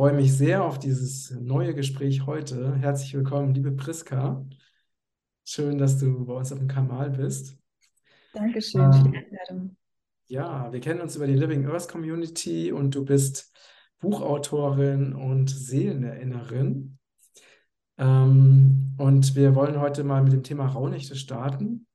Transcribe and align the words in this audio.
freue 0.00 0.14
mich 0.14 0.34
sehr 0.34 0.64
auf 0.64 0.78
dieses 0.78 1.30
neue 1.30 1.74
Gespräch 1.74 2.24
heute. 2.24 2.74
Herzlich 2.76 3.12
willkommen, 3.12 3.52
liebe 3.52 3.70
Priska. 3.70 4.42
Schön, 5.44 5.76
dass 5.76 5.98
du 5.98 6.24
bei 6.24 6.32
uns 6.32 6.50
auf 6.52 6.58
dem 6.58 6.68
Kanal 6.68 7.10
bist. 7.10 7.58
Dankeschön 8.32 8.90
für 8.94 9.10
die 9.10 9.16
Ähm, 9.18 9.24
Einladung. 9.26 9.76
ja, 10.28 10.72
wir 10.72 10.80
kennen 10.80 11.02
uns 11.02 11.16
über 11.16 11.26
die 11.26 11.34
Living 11.34 11.66
Earth 11.66 11.88
Community 11.88 12.72
und 12.72 12.94
du 12.94 13.04
bist 13.04 13.54
Buchautorin 13.98 15.12
und 15.12 15.50
Seelenerinnerin. 15.50 16.96
Ähm, 17.98 18.94
und 18.96 19.36
wir 19.36 19.54
wollen 19.54 19.78
heute 19.80 20.02
mal 20.02 20.22
mit 20.22 20.32
dem 20.32 20.44
Thema 20.44 20.66
Rauhnächte 20.68 21.14
starten, 21.14 21.86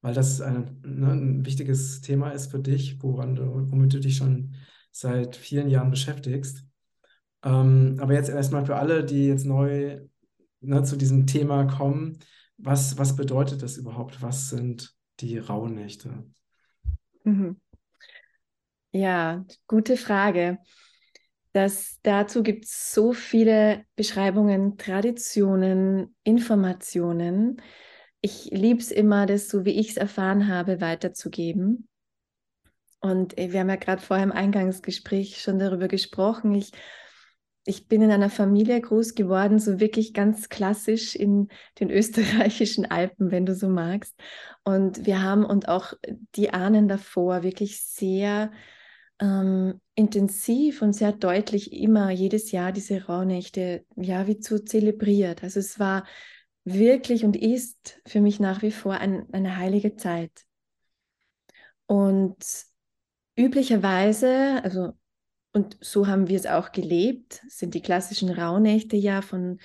weil 0.00 0.14
das 0.14 0.40
ein, 0.40 0.80
ne, 0.86 1.12
ein 1.12 1.44
wichtiges 1.44 2.00
Thema 2.00 2.30
ist 2.30 2.50
für 2.50 2.60
dich, 2.60 3.02
woran 3.02 3.34
du, 3.34 3.70
womit 3.70 3.92
du 3.92 4.00
dich 4.00 4.16
schon 4.16 4.54
seit 4.98 5.36
vielen 5.36 5.68
Jahren 5.68 5.90
beschäftigst. 5.90 6.64
Ähm, 7.44 7.98
aber 8.00 8.14
jetzt 8.14 8.30
erstmal 8.30 8.64
für 8.64 8.76
alle, 8.76 9.04
die 9.04 9.26
jetzt 9.26 9.44
neu 9.44 10.00
ne, 10.60 10.82
zu 10.82 10.96
diesem 10.96 11.26
Thema 11.26 11.64
kommen, 11.64 12.18
was, 12.58 12.96
was 12.98 13.16
bedeutet 13.16 13.62
das 13.62 13.76
überhaupt? 13.76 14.22
Was 14.22 14.48
sind 14.48 14.94
die 15.20 15.38
Rauhnächte? 15.38 16.24
Mhm. 17.24 17.60
Ja, 18.92 19.44
gute 19.66 19.96
Frage. 19.96 20.58
Das, 21.52 21.98
dazu 22.02 22.42
gibt 22.42 22.64
es 22.64 22.92
so 22.92 23.12
viele 23.12 23.84
Beschreibungen, 23.94 24.78
Traditionen, 24.78 26.14
Informationen. 26.22 27.60
Ich 28.20 28.46
liebe 28.46 28.80
es 28.80 28.90
immer, 28.90 29.26
das 29.26 29.48
so 29.48 29.64
wie 29.64 29.78
ich 29.78 29.90
es 29.90 29.96
erfahren 29.96 30.48
habe, 30.48 30.80
weiterzugeben. 30.80 31.88
Und 33.00 33.38
äh, 33.38 33.52
wir 33.52 33.60
haben 33.60 33.68
ja 33.68 33.76
gerade 33.76 34.02
vorher 34.02 34.24
im 34.24 34.32
Eingangsgespräch 34.32 35.40
schon 35.40 35.58
darüber 35.58 35.88
gesprochen. 35.88 36.54
Ich, 36.54 36.72
ich 37.64 37.88
bin 37.88 38.02
in 38.02 38.10
einer 38.10 38.30
Familie 38.30 38.80
groß 38.80 39.14
geworden, 39.14 39.58
so 39.58 39.80
wirklich 39.80 40.14
ganz 40.14 40.48
klassisch 40.48 41.14
in 41.14 41.48
den 41.80 41.90
österreichischen 41.92 42.86
Alpen, 42.86 43.30
wenn 43.30 43.46
du 43.46 43.54
so 43.54 43.68
magst. 43.68 44.14
Und 44.64 45.06
wir 45.06 45.22
haben 45.22 45.44
und 45.44 45.68
auch 45.68 45.92
die 46.34 46.50
Ahnen 46.50 46.88
davor 46.88 47.42
wirklich 47.42 47.82
sehr 47.82 48.50
ähm, 49.20 49.80
intensiv 49.94 50.82
und 50.82 50.92
sehr 50.92 51.12
deutlich 51.12 51.72
immer 51.72 52.10
jedes 52.10 52.52
Jahr 52.52 52.72
diese 52.72 53.06
Rauhnächte, 53.06 53.84
ja, 53.96 54.26
wie 54.26 54.38
zu 54.38 54.64
zelebriert. 54.64 55.42
Also 55.42 55.60
es 55.60 55.78
war 55.78 56.06
wirklich 56.64 57.24
und 57.24 57.36
ist 57.36 58.00
für 58.06 58.20
mich 58.20 58.40
nach 58.40 58.62
wie 58.62 58.72
vor 58.72 58.94
ein, 58.94 59.26
eine 59.32 59.56
heilige 59.56 59.96
Zeit. 59.96 60.44
Und 61.86 62.36
üblicherweise, 63.36 64.60
also 64.62 64.92
und 65.52 65.78
so 65.80 66.06
haben 66.06 66.28
wir 66.28 66.36
es 66.36 66.44
auch 66.44 66.70
gelebt, 66.70 67.40
sind 67.48 67.72
die 67.72 67.80
klassischen 67.80 68.28
Rauhnächte 68.28 68.96
ja 68.96 69.22
von, 69.22 69.58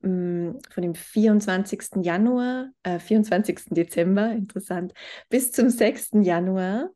mm, 0.00 0.52
von 0.70 0.82
dem 0.82 0.94
24. 0.94 2.02
Januar, 2.02 2.70
äh, 2.82 2.98
24. 2.98 3.74
Dezember, 3.74 4.32
interessant, 4.32 4.94
bis 5.28 5.52
zum 5.52 5.68
6. 5.68 6.22
Januar. 6.22 6.88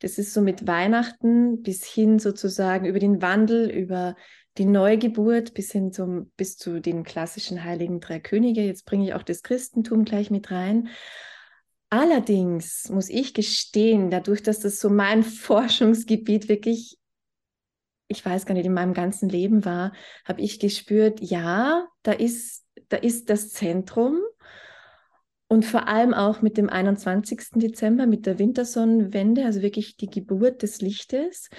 Das 0.00 0.16
ist 0.16 0.32
so 0.32 0.40
mit 0.40 0.66
Weihnachten 0.66 1.62
bis 1.62 1.84
hin 1.84 2.18
sozusagen 2.18 2.86
über 2.86 2.98
den 2.98 3.20
Wandel, 3.20 3.68
über 3.68 4.16
die 4.58 4.64
Neugeburt 4.64 5.54
bis 5.54 5.70
hin 5.70 5.92
zum, 5.92 6.30
bis 6.36 6.56
zu 6.56 6.80
den 6.80 7.04
klassischen 7.04 7.62
Heiligen 7.62 8.00
Drei 8.00 8.20
Könige. 8.20 8.62
Jetzt 8.62 8.86
bringe 8.86 9.04
ich 9.04 9.14
auch 9.14 9.22
das 9.22 9.42
Christentum 9.42 10.04
gleich 10.04 10.30
mit 10.30 10.50
rein. 10.50 10.88
Allerdings 11.92 12.88
muss 12.88 13.10
ich 13.10 13.34
gestehen, 13.34 14.08
dadurch, 14.08 14.42
dass 14.42 14.60
das 14.60 14.80
so 14.80 14.88
mein 14.88 15.22
Forschungsgebiet 15.22 16.48
wirklich, 16.48 16.96
ich 18.08 18.24
weiß 18.24 18.46
gar 18.46 18.54
nicht, 18.54 18.64
in 18.64 18.72
meinem 18.72 18.94
ganzen 18.94 19.28
Leben 19.28 19.66
war, 19.66 19.92
habe 20.24 20.40
ich 20.40 20.58
gespürt, 20.58 21.20
ja, 21.20 21.86
da 22.02 22.12
ist, 22.12 22.64
da 22.88 22.96
ist 22.96 23.28
das 23.28 23.50
Zentrum 23.50 24.20
und 25.48 25.66
vor 25.66 25.86
allem 25.86 26.14
auch 26.14 26.40
mit 26.40 26.56
dem 26.56 26.70
21. 26.70 27.56
Dezember, 27.56 28.06
mit 28.06 28.24
der 28.24 28.38
Wintersonnenwende, 28.38 29.44
also 29.44 29.60
wirklich 29.60 29.98
die 29.98 30.08
Geburt 30.08 30.62
des 30.62 30.80
Lichtes. 30.80 31.50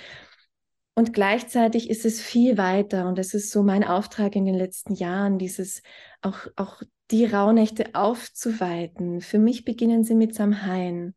Und 0.96 1.14
gleichzeitig 1.14 1.90
ist 1.90 2.06
es 2.06 2.22
viel 2.22 2.58
weiter 2.58 3.08
und 3.08 3.18
das 3.18 3.34
ist 3.34 3.52
so 3.52 3.64
mein 3.64 3.84
Auftrag 3.84 4.36
in 4.36 4.46
den 4.46 4.56
letzten 4.56 4.94
Jahren, 4.94 5.40
dieses 5.40 5.82
auch, 6.22 6.48
auch 6.56 6.84
die 7.10 7.26
Rauhnächte 7.26 7.96
aufzuweiten. 7.96 9.22
Für 9.22 9.40
mich 9.40 9.66
beginnen 9.66 10.04
sie 10.04 10.14
mit 10.14 10.36
Samhain, 10.36 11.16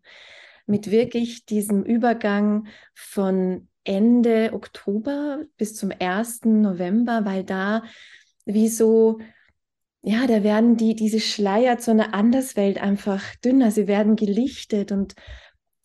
mit 0.64 0.90
wirklich 0.90 1.44
diesem 1.44 1.84
Übergang 1.84 2.68
von 2.94 3.68
Ende 3.84 4.50
Oktober 4.54 5.44
bis 5.58 5.74
zum 5.76 5.92
1. 5.96 6.46
November, 6.46 7.24
weil 7.24 7.44
da 7.44 7.82
wie 8.46 8.68
so 8.68 9.18
ja, 10.08 10.28
da 10.28 10.44
werden 10.44 10.76
die, 10.76 10.94
diese 10.94 11.18
Schleier 11.18 11.78
zu 11.78 11.90
einer 11.90 12.14
Anderswelt 12.14 12.80
einfach 12.80 13.34
dünner, 13.44 13.72
sie 13.72 13.88
werden 13.88 14.14
gelichtet 14.14 14.92
und 14.92 15.16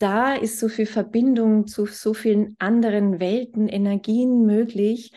da 0.02 0.34
ist 0.34 0.58
so 0.58 0.68
viel 0.68 0.86
Verbindung 0.86 1.66
zu 1.66 1.86
so 1.86 2.12
vielen 2.12 2.56
anderen 2.58 3.20
Welten, 3.20 3.68
Energien 3.68 4.44
möglich, 4.44 5.12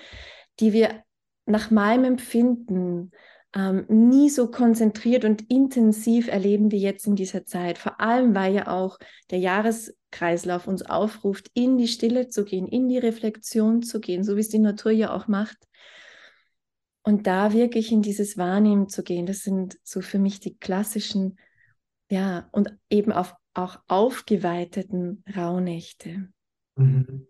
die 0.59 0.73
wir 0.73 1.03
nach 1.45 1.71
meinem 1.71 2.05
Empfinden 2.05 3.11
ähm, 3.55 3.85
nie 3.87 4.29
so 4.29 4.51
konzentriert 4.51 5.25
und 5.25 5.49
intensiv 5.49 6.27
erleben 6.27 6.71
wie 6.71 6.79
jetzt 6.79 7.07
in 7.07 7.15
dieser 7.15 7.45
Zeit. 7.45 7.77
Vor 7.77 7.99
allem, 7.99 8.35
weil 8.35 8.53
ja 8.53 8.67
auch 8.67 8.99
der 9.31 9.39
Jahreskreislauf 9.39 10.67
uns 10.67 10.83
aufruft, 10.83 11.49
in 11.53 11.77
die 11.77 11.87
Stille 11.87 12.27
zu 12.27 12.43
gehen, 12.45 12.67
in 12.67 12.87
die 12.87 12.97
Reflexion 12.97 13.81
zu 13.81 13.99
gehen, 13.99 14.23
so 14.23 14.35
wie 14.35 14.41
es 14.41 14.49
die 14.49 14.59
Natur 14.59 14.91
ja 14.91 15.15
auch 15.15 15.27
macht. 15.27 15.57
Und 17.01 17.27
da 17.27 17.53
wirklich 17.53 17.91
in 17.91 18.01
dieses 18.01 18.37
Wahrnehmen 18.37 18.89
zu 18.89 19.03
gehen, 19.03 19.25
das 19.25 19.43
sind 19.43 19.77
so 19.83 20.01
für 20.01 20.19
mich 20.19 20.39
die 20.39 20.57
klassischen, 20.57 21.39
ja, 22.09 22.49
und 22.51 22.75
eben 22.89 23.11
auf, 23.11 23.35
auch 23.55 23.79
aufgeweiteten 23.87 25.23
Rauhnächte. 25.35 26.29
Mhm. 26.75 27.27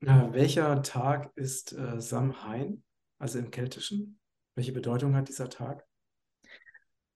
Ja, 0.00 0.32
welcher 0.32 0.82
Tag 0.82 1.32
ist 1.36 1.72
äh, 1.72 2.00
Samhain, 2.00 2.82
also 3.18 3.38
im 3.38 3.50
Keltischen? 3.50 4.18
Welche 4.54 4.72
Bedeutung 4.72 5.14
hat 5.14 5.28
dieser 5.28 5.48
Tag? 5.48 5.86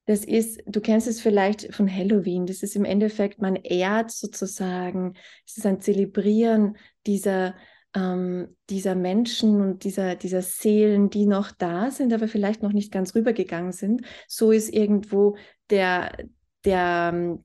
Das 0.07 0.25
ist, 0.25 0.63
du 0.65 0.81
kennst 0.81 1.07
es 1.07 1.21
vielleicht 1.21 1.75
von 1.75 1.93
Halloween, 1.93 2.47
das 2.47 2.63
ist 2.63 2.77
im 2.77 2.87
Endeffekt, 2.87 3.43
man 3.43 3.57
ehrt 3.57 4.11
sozusagen, 4.11 5.15
es 5.47 5.59
ist 5.59 5.67
ein 5.67 5.81
Zelebrieren 5.81 6.79
dieser 7.07 7.55
ähm, 7.95 8.57
dieser 8.69 8.95
Menschen 8.95 9.61
und 9.61 9.85
dieser, 9.85 10.15
dieser 10.15 10.43
Seelen, 10.43 11.11
die 11.11 11.27
noch 11.27 11.51
da 11.51 11.91
sind, 11.91 12.13
aber 12.13 12.29
vielleicht 12.29 12.63
noch 12.63 12.73
nicht 12.73 12.93
ganz 12.93 13.15
rübergegangen 13.15 13.73
sind. 13.73 14.03
So 14.27 14.53
ist 14.53 14.73
irgendwo 14.73 15.37
der, 15.71 16.13
der, 16.65 17.11
ähm, 17.15 17.45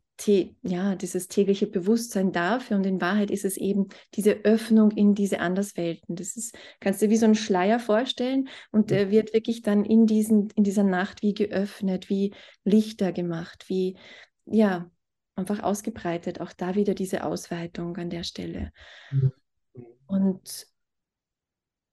ja, 0.61 0.95
dieses 0.95 1.27
tägliche 1.27 1.67
Bewusstsein 1.67 2.31
dafür 2.31 2.77
und 2.77 2.85
in 2.85 3.01
Wahrheit 3.01 3.31
ist 3.31 3.45
es 3.45 3.57
eben 3.57 3.89
diese 4.13 4.45
Öffnung 4.45 4.91
in 4.91 5.15
diese 5.15 5.39
Anderswelten. 5.39 6.15
Das 6.15 6.37
ist, 6.37 6.55
kannst 6.79 7.01
du 7.01 7.07
dir 7.07 7.11
wie 7.11 7.17
so 7.17 7.25
einen 7.25 7.35
Schleier 7.35 7.79
vorstellen 7.79 8.47
und 8.71 8.91
der 8.91 9.11
wird 9.11 9.33
wirklich 9.33 9.63
dann 9.63 9.83
in, 9.83 10.05
diesen, 10.05 10.49
in 10.51 10.63
dieser 10.63 10.83
Nacht 10.83 11.21
wie 11.23 11.33
geöffnet, 11.33 12.09
wie 12.09 12.33
Lichter 12.63 13.11
gemacht, 13.11 13.65
wie, 13.67 13.97
ja, 14.45 14.89
einfach 15.35 15.63
ausgebreitet. 15.63 16.39
Auch 16.39 16.53
da 16.53 16.75
wieder 16.75 16.93
diese 16.93 17.23
Ausweitung 17.23 17.97
an 17.97 18.09
der 18.09 18.23
Stelle. 18.23 18.71
Mhm. 19.11 19.31
Und 20.05 20.67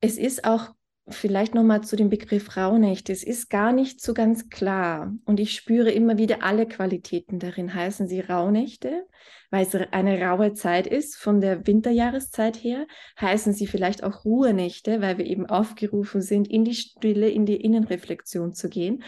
es 0.00 0.18
ist 0.18 0.44
auch 0.44 0.74
vielleicht 1.10 1.54
nochmal 1.54 1.82
zu 1.82 1.96
dem 1.96 2.08
Begriff 2.08 2.56
Rauhnächte. 2.56 3.12
Es 3.12 3.22
ist 3.22 3.50
gar 3.50 3.72
nicht 3.72 4.00
so 4.00 4.14
ganz 4.14 4.48
klar. 4.48 5.12
Und 5.24 5.40
ich 5.40 5.52
spüre 5.52 5.90
immer 5.90 6.18
wieder 6.18 6.42
alle 6.42 6.66
Qualitäten 6.66 7.38
darin. 7.38 7.74
Heißen 7.74 8.08
sie 8.08 8.20
Rauhnächte, 8.20 9.06
weil 9.50 9.66
es 9.66 9.74
eine 9.74 10.20
raue 10.20 10.54
Zeit 10.54 10.86
ist 10.86 11.16
von 11.16 11.40
der 11.40 11.66
Winterjahreszeit 11.66 12.56
her. 12.56 12.86
Heißen 13.20 13.52
sie 13.52 13.66
vielleicht 13.66 14.02
auch 14.02 14.24
Ruhenächte, 14.24 15.00
weil 15.00 15.18
wir 15.18 15.26
eben 15.26 15.46
aufgerufen 15.46 16.22
sind, 16.22 16.48
in 16.48 16.64
die 16.64 16.74
Stille, 16.74 17.28
in 17.28 17.46
die 17.46 17.56
Innenreflexion 17.56 18.52
zu 18.52 18.68
gehen. 18.68 19.02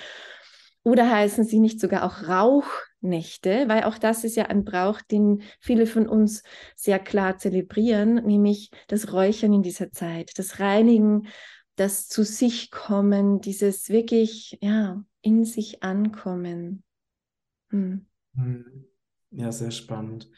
Oder 0.84 1.08
heißen 1.08 1.44
sie 1.44 1.60
nicht 1.60 1.80
sogar 1.80 2.04
auch 2.04 2.28
Rauchnächte, 2.28 3.68
weil 3.68 3.84
auch 3.84 3.98
das 3.98 4.24
ist 4.24 4.36
ja 4.36 4.46
ein 4.46 4.64
Brauch, 4.64 5.00
den 5.00 5.42
viele 5.60 5.86
von 5.86 6.08
uns 6.08 6.42
sehr 6.74 6.98
klar 6.98 7.38
zelebrieren, 7.38 8.14
nämlich 8.26 8.70
das 8.88 9.12
Räuchern 9.12 9.52
in 9.52 9.62
dieser 9.62 9.92
Zeit, 9.92 10.32
das 10.38 10.58
Reinigen, 10.58 11.28
das 11.76 12.08
zu 12.08 12.24
sich 12.24 12.70
kommen, 12.70 13.40
dieses 13.40 13.88
wirklich, 13.88 14.58
ja, 14.60 15.04
in 15.22 15.44
sich 15.44 15.82
ankommen. 15.82 16.82
Hm. 17.70 18.06
hm. 18.34 18.84
Ja, 19.30 19.50
sehr 19.50 19.70
spannend. 19.70 20.30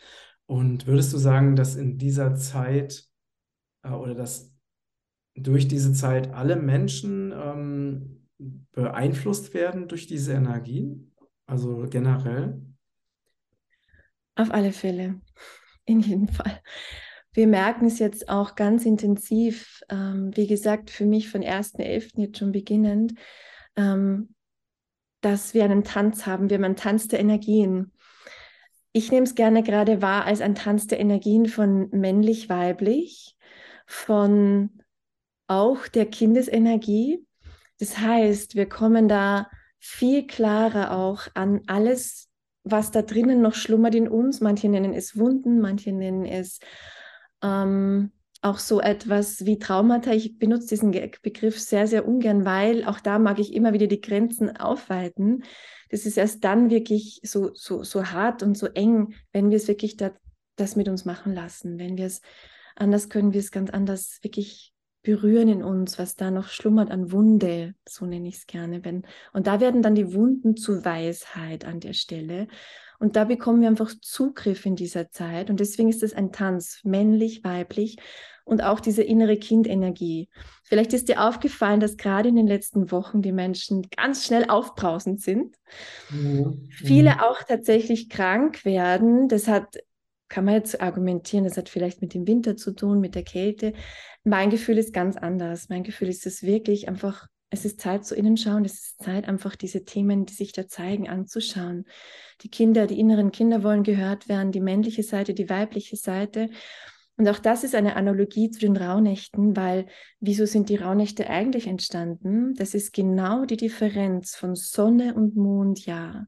Und 0.47 0.87
würdest 0.87 1.13
du 1.13 1.19
sagen, 1.19 1.57
dass 1.57 1.75
in 1.75 1.99
dieser 1.99 2.37
Zeit 2.37 3.09
äh, 3.83 3.91
oder 3.91 4.15
dass 4.15 4.53
durch 5.35 5.67
diese 5.67 5.93
Zeit 5.93 6.33
alle 6.33 6.55
Menschen 6.55 7.33
ähm, 7.33 8.29
beeinflusst 8.73 9.53
werden 9.53 9.89
durch 9.89 10.07
diese 10.07 10.35
Energien? 10.35 11.13
Also 11.47 11.87
generell? 11.91 12.63
Auf 14.37 14.51
alle 14.53 14.73
Fälle, 14.73 15.21
in 15.85 16.01
jedem 16.01 16.29
Fall. 16.29 16.61
Wir 17.35 17.49
merken 17.49 17.87
es 17.87 17.99
jetzt 17.99 18.29
auch 18.29 18.55
ganz 18.55 18.87
intensiv, 18.87 19.83
ähm, 19.91 20.31
wie 20.35 20.47
gesagt, 20.47 20.91
für 20.91 21.05
mich 21.05 21.29
von 21.29 21.43
1.11. 21.43 22.21
jetzt 22.21 22.39
schon 22.39 22.53
beginnend, 22.53 23.15
ähm, 23.77 24.35
dass 25.21 25.53
wir 25.53 25.65
einen 25.65 25.83
Tanz 25.83 26.27
haben. 26.27 26.49
Wir 26.49 26.57
haben 26.57 26.65
einen 26.65 26.77
Tanz 26.77 27.09
der 27.09 27.19
Energien. 27.19 27.93
Ich 28.93 29.11
nehme 29.11 29.25
es 29.25 29.35
gerne 29.35 29.65
gerade 29.65 30.01
wahr 30.01 30.27
als 30.27 30.41
ein 30.41 30.55
Tanz 30.55 30.87
der 30.87 31.01
Energien 31.01 31.47
von 31.47 31.89
männlich-weiblich, 31.91 33.37
von 33.87 34.71
auch 35.49 35.89
der 35.89 36.07
Kindesenergie. 36.07 37.27
Das 37.81 37.99
heißt, 37.99 38.55
wir 38.55 38.69
kommen 38.69 39.09
da 39.09 39.51
viel 39.81 40.27
klarer 40.27 40.97
auch 40.97 41.27
an 41.35 41.63
alles, 41.67 42.31
was 42.63 42.93
da 42.93 43.03
drinnen 43.03 43.43
noch 43.43 43.55
schlummert 43.55 43.97
in 43.97 44.09
uns. 44.09 44.41
Manche 44.41 44.69
nennen 44.69 44.95
es 44.95 45.19
Wunden, 45.19 45.61
manche 45.61 45.93
nennen 45.93 46.25
es 46.25 46.61
ähm, 47.45 48.11
auch 48.43 48.59
so 48.59 48.81
etwas 48.81 49.47
wie 49.47 49.59
Traumata. 49.59 50.13
Ich 50.13 50.39
benutze 50.39 50.69
diesen 50.69 50.91
Begriff 50.91 51.59
sehr, 51.59 51.87
sehr 51.87 52.07
ungern, 52.07 52.45
weil 52.45 52.85
auch 52.85 53.01
da 53.01 53.19
mag 53.19 53.39
ich 53.39 53.55
immer 53.55 53.73
wieder 53.73 53.87
die 53.87 54.01
Grenzen 54.01 54.57
aufweiten. 54.57 55.45
Das 55.91 56.07
ist 56.07 56.19
erst 56.19 56.45
dann 56.45 56.71
wirklich 56.71 57.21
so, 57.23 57.51
so, 57.55 57.85
so 57.85 58.07
hart 58.07 58.43
und 58.43 58.59
so 58.59 58.67
eng, 58.67 59.15
wenn 59.33 59.51
wir 59.51 59.57
es 59.57 59.69
wirklich 59.69 59.97
da, 59.97 60.13
das 60.57 60.77
mit 60.77 60.89
uns 60.89 61.05
machen 61.05 61.33
lassen. 61.33 61.79
Wenn 61.79 61.97
wir 61.97 62.07
es 62.07 62.21
anders 62.77 63.09
können, 63.09 63.33
wir 63.33 63.41
es 63.41 63.51
ganz 63.51 63.71
anders 63.71 64.19
wirklich 64.23 64.75
berühren 65.03 65.49
in 65.49 65.63
uns, 65.63 65.99
was 65.99 66.17
da 66.17 66.31
noch 66.31 66.49
schlummert 66.49 66.91
an 66.91 67.13
Wunde, 67.13 67.75
so 67.87 68.07
nenne 68.07 68.29
ich 68.29 68.37
es 68.37 68.47
gerne. 68.47 68.85
Wenn, 68.85 69.05
und 69.33 69.47
da 69.47 69.61
werden 69.61 69.83
dann 69.83 69.95
die 69.95 70.15
Wunden 70.15 70.57
zu 70.57 70.85
Weisheit 70.85 71.65
an 71.65 71.81
der 71.81 71.93
Stelle. 71.93 72.49
Und 73.05 73.17
da 73.17 73.25
bekommen 73.25 73.61
wir 73.61 73.69
einfach 73.69 73.93
Zugriff 74.01 74.65
in 74.65 74.77
dieser 74.77 75.11
Zeit. 75.11 75.51
Und 75.51 75.61
deswegen 75.61 75.91
ist 75.91 76.03
es 76.03 76.15
ein 76.15 76.33
Tanz, 76.33 76.81
männlich, 76.85 77.45
weiblich 77.45 77.99
und 78.45 78.65
auch 78.65 78.81
diese 78.81 79.03
innere 79.03 79.37
Kindenergie. 79.37 80.31
Vielleicht 80.63 80.95
ist 80.95 81.11
dir 81.11 81.23
aufgefallen, 81.23 81.81
dass 81.81 81.99
gerade 81.99 82.31
in 82.31 82.37
den 82.37 82.47
letzten 82.47 82.91
Wochen 82.91 83.21
die 83.21 83.33
Menschen 83.33 83.87
ganz 83.95 84.25
schnell 84.25 84.47
aufbrausend 84.49 85.21
sind. 85.21 85.57
Mhm. 86.09 86.67
Viele 86.71 87.17
mhm. 87.17 87.21
auch 87.21 87.43
tatsächlich 87.43 88.09
krank 88.09 88.65
werden. 88.65 89.29
Das 89.29 89.49
hat 89.49 89.77
kann 90.31 90.47
man 90.47 90.55
jetzt 90.55 90.81
argumentieren, 90.81 91.45
das 91.45 91.59
hat 91.59 91.69
vielleicht 91.69 92.01
mit 92.01 92.15
dem 92.15 92.27
Winter 92.27 92.57
zu 92.57 92.73
tun, 92.73 93.01
mit 93.01 93.15
der 93.15 93.23
Kälte. 93.23 93.75
Mein 94.25 94.49
Gefühl 94.49 94.79
ist 94.79 94.95
ganz 94.95 95.19
anders. 95.19 95.69
Mein 95.69 95.85
Gefühl 95.85 96.09
ist 96.09 96.27
es 96.27 96.43
wirklich 96.43 96.89
einfach, 96.89 97.29
es 97.55 97.65
ist 97.65 97.81
Zeit 97.81 98.05
zu 98.05 98.15
innen 98.15 98.37
schauen, 98.37 98.65
es 98.65 98.75
ist 98.75 99.03
Zeit 99.03 99.29
einfach 99.29 99.57
diese 99.57 99.85
Themen, 99.85 100.27
die 100.27 100.35
sich 100.35 100.53
da 100.53 100.67
zeigen, 100.67 101.09
anzuschauen. 101.09 101.87
Die 102.43 102.51
Kinder, 102.51 102.87
die 102.87 102.99
inneren 102.99 103.31
Kinder 103.31 103.63
wollen 103.63 103.85
gehört 103.85 104.29
werden, 104.29 104.53
die 104.53 104.61
männliche 104.61 105.03
Seite, 105.03 105.35
die 105.35 105.49
weibliche 105.49 105.97
Seite. 105.97 106.51
Und 107.17 107.29
auch 107.29 107.39
das 107.39 107.63
ist 107.63 107.77
eine 107.77 107.95
Analogie 107.95 108.51
zu 108.51 108.59
den 108.59 108.77
Rauhnächten, 108.77 109.57
weil 109.57 109.87
wieso 110.19 110.47
sind 110.47 110.69
die 110.69 110.77
Rauhnächte 110.77 111.31
eigentlich 111.31 111.69
entstanden? 111.69 112.55
Das 112.55 112.75
ist 112.75 112.93
genau 112.93 113.45
die 113.45 113.57
Differenz 113.57 114.35
von 114.35 114.57
Sonne 114.57 115.15
und 115.15 115.37
Mondjahr. 115.37 116.27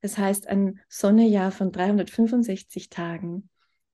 Das 0.00 0.18
heißt, 0.18 0.48
ein 0.48 0.80
Sonnejahr 0.88 1.52
von 1.52 1.70
365 1.70 2.90
Tagen, 2.90 3.48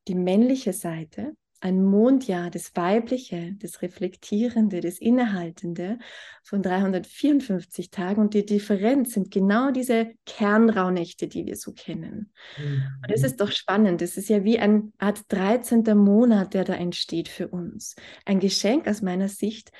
die 0.09 0.15
männliche 0.15 0.73
Seite, 0.73 1.35
ein 1.65 1.83
Mondjahr, 1.83 2.51
das 2.51 2.77
Weibliche, 2.77 3.57
das 3.59 3.81
Reflektierende, 3.81 4.83
das 4.83 4.99
Innehaltende 4.99 5.99
von 6.43 6.61
354 6.61 7.91
Tagen. 7.91 8.21
Und 8.21 8.35
die 8.35 8.45
Differenz 8.45 9.15
sind 9.15 9.31
genau 9.31 9.71
diese 9.71 10.13
Kernrauhnächte, 10.27 11.27
die 11.27 11.47
wir 11.47 11.57
so 11.57 11.73
kennen. 11.73 12.31
Mhm. 12.59 12.83
Und 13.01 13.11
das 13.11 13.23
ist 13.23 13.41
doch 13.41 13.51
spannend. 13.51 14.03
Das 14.03 14.19
ist 14.19 14.29
ja 14.29 14.45
wie 14.45 14.59
eine 14.59 14.93
Art 14.99 15.23
13. 15.29 15.85
Monat, 15.97 16.53
der 16.53 16.65
da 16.65 16.75
entsteht 16.75 17.31
für 17.31 17.49
uns. 17.49 17.97
Ein 18.27 18.41
Geschenk 18.41 18.87
aus 18.87 19.01
meiner 19.01 19.29
Sicht, 19.29 19.73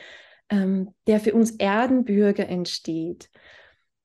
ähm, 0.49 0.89
der 1.07 1.21
für 1.21 1.35
uns 1.35 1.51
Erdenbürger 1.51 2.49
entsteht. 2.49 3.29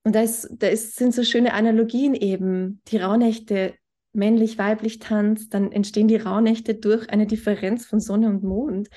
Und 0.03 0.15
da, 0.15 0.21
ist, 0.21 0.49
da 0.51 0.67
ist, 0.67 0.97
sind 0.97 1.13
so 1.13 1.23
schöne 1.23 1.53
Analogien 1.53 2.13
eben. 2.13 2.81
Die 2.89 2.97
Rauhnächte 2.97 3.75
männlich-weiblich 4.13 4.99
Tanz, 4.99 5.49
dann 5.49 5.71
entstehen 5.71 6.07
die 6.07 6.17
Rauhnächte 6.17 6.75
durch 6.75 7.09
eine 7.09 7.27
Differenz 7.27 7.85
von 7.85 7.99
Sonne 7.99 8.27
und 8.29 8.43
Mond. 8.43 8.89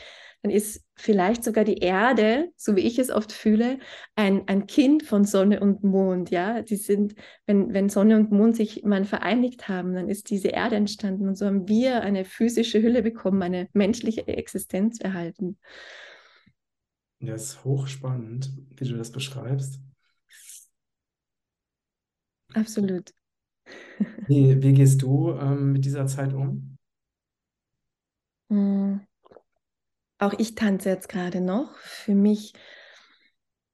Dann 0.42 0.50
ist 0.50 0.84
vielleicht 0.96 1.44
sogar 1.44 1.64
die 1.64 1.78
Erde, 1.78 2.50
so 2.56 2.74
wie 2.74 2.80
ich 2.80 2.98
es 2.98 3.10
oft 3.10 3.30
fühle, 3.30 3.78
ein, 4.16 4.48
ein 4.48 4.66
Kind 4.66 5.04
von 5.04 5.24
Sonne 5.24 5.60
und 5.60 5.84
Mond. 5.84 6.30
Ja, 6.30 6.62
die 6.62 6.76
sind, 6.76 7.14
wenn, 7.46 7.72
wenn 7.72 7.88
Sonne 7.88 8.16
und 8.16 8.32
Mond 8.32 8.56
sich 8.56 8.82
mal 8.82 9.04
vereinigt 9.04 9.68
haben, 9.68 9.94
dann 9.94 10.08
ist 10.08 10.30
diese 10.30 10.48
Erde 10.48 10.74
entstanden 10.76 11.28
und 11.28 11.36
so 11.36 11.46
haben 11.46 11.68
wir 11.68 12.02
eine 12.02 12.24
physische 12.24 12.82
Hülle 12.82 13.02
bekommen, 13.02 13.42
eine 13.42 13.68
menschliche 13.72 14.26
Existenz 14.26 15.00
erhalten. 15.00 15.58
Das 17.20 17.42
ist 17.42 17.64
hochspannend, 17.64 18.50
wie 18.76 18.84
du 18.84 18.96
das 18.96 19.12
beschreibst. 19.12 19.80
Absolut. 22.54 23.12
Wie, 24.26 24.62
wie 24.62 24.72
gehst 24.72 25.02
du 25.02 25.32
ähm, 25.32 25.72
mit 25.72 25.84
dieser 25.84 26.06
Zeit 26.06 26.32
um? 26.32 26.76
Hm. 28.48 29.00
Auch 30.18 30.34
ich 30.38 30.54
tanze 30.54 30.90
jetzt 30.90 31.08
gerade 31.08 31.40
noch. 31.40 31.76
Für 31.78 32.14
mich 32.14 32.52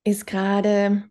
ist 0.04 0.26
gerade, 0.26 1.04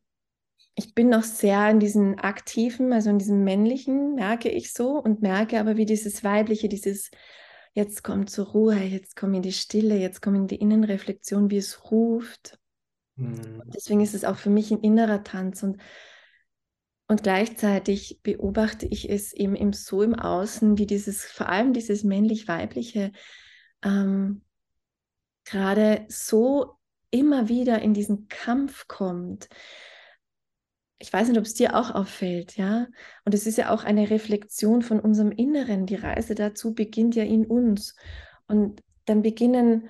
ich 0.75 0.95
bin 0.95 1.09
noch 1.09 1.23
sehr 1.23 1.69
in 1.69 1.79
diesem 1.79 2.17
aktiven, 2.17 2.91
also 2.91 3.09
in 3.09 3.19
diesem 3.19 3.43
männlichen, 3.43 4.15
merke 4.15 4.49
ich 4.49 4.73
so 4.73 4.99
und 4.99 5.21
merke 5.21 5.59
aber, 5.59 5.77
wie 5.77 5.85
dieses 5.85 6.23
weibliche, 6.23 6.69
dieses 6.69 7.11
jetzt 7.73 8.03
kommt 8.03 8.31
zur 8.31 8.47
Ruhe, 8.47 8.75
jetzt 8.77 9.15
komm 9.15 9.35
in 9.35 9.43
die 9.43 9.51
Stille, 9.51 9.97
jetzt 9.97 10.21
komm 10.21 10.33
in 10.33 10.47
die 10.47 10.55
Innenreflexion, 10.55 11.51
wie 11.51 11.57
es 11.57 11.91
ruft. 11.91 12.57
Mhm. 13.15 13.61
Deswegen 13.67 14.01
ist 14.01 14.15
es 14.15 14.25
auch 14.25 14.37
für 14.37 14.49
mich 14.49 14.71
ein 14.71 14.81
innerer 14.81 15.23
Tanz 15.23 15.61
und 15.61 15.77
und 17.07 17.23
gleichzeitig 17.23 18.19
beobachte 18.21 18.85
ich 18.85 19.09
es 19.09 19.33
eben, 19.33 19.55
eben 19.55 19.73
so 19.73 20.01
im 20.01 20.15
Außen, 20.15 20.77
wie 20.77 20.85
dieses, 20.85 21.23
vor 21.23 21.47
allem 21.47 21.71
dieses 21.71 22.03
männlich-weibliche, 22.03 23.11
ähm, 23.83 24.41
gerade 25.45 26.05
so 26.09 26.73
immer 27.09 27.47
wieder 27.47 27.81
in 27.81 27.93
diesen 27.93 28.27
Kampf 28.27 28.87
kommt. 28.87 29.47
Ich 30.99 31.13
weiß 31.13 31.29
nicht, 31.29 31.37
ob 31.37 31.45
es 31.45 31.53
dir 31.53 31.75
auch 31.75 31.91
auffällt, 31.91 32.57
ja. 32.57 32.87
Und 33.23 33.33
es 33.33 33.45
ist 33.45 33.57
ja 33.57 33.69
auch 33.69 33.85
eine 33.85 34.09
Reflexion 34.09 34.81
von 34.81 34.99
unserem 34.99 35.31
Inneren. 35.31 35.85
Die 35.85 35.95
Reise 35.95 36.35
dazu 36.35 36.73
beginnt 36.73 37.15
ja 37.15 37.23
in 37.23 37.45
uns. 37.45 37.95
Und 38.47 38.81
dann 39.05 39.21
beginnen 39.21 39.89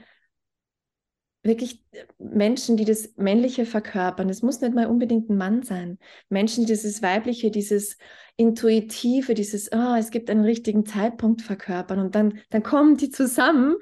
wirklich 1.48 1.84
Menschen, 2.20 2.78
die 2.78 2.86
das 2.86 3.16
Männliche 3.18 3.66
verkörpern. 3.66 4.30
Es 4.30 4.44
muss 4.44 4.62
nicht 4.62 4.76
mal 4.76 4.86
unbedingt 4.86 5.30
ein 5.30 5.38
Mann 5.38 5.64
sein. 5.64 5.98
Menschen, 6.30 6.66
die 6.66 6.74
dieses 6.74 7.02
Weibliche, 7.02 7.50
dieses 7.50 7.98
Intuitive, 8.36 9.34
dieses, 9.34 9.72
oh, 9.72 9.96
es 9.98 10.12
gibt 10.12 10.30
einen 10.30 10.44
richtigen 10.44 10.86
Zeitpunkt 10.86 11.42
verkörpern. 11.42 12.00
Und 12.00 12.14
dann, 12.14 12.40
dann 12.52 12.62
kommen 12.62 12.98
die 12.98 13.10
zusammen 13.10 13.76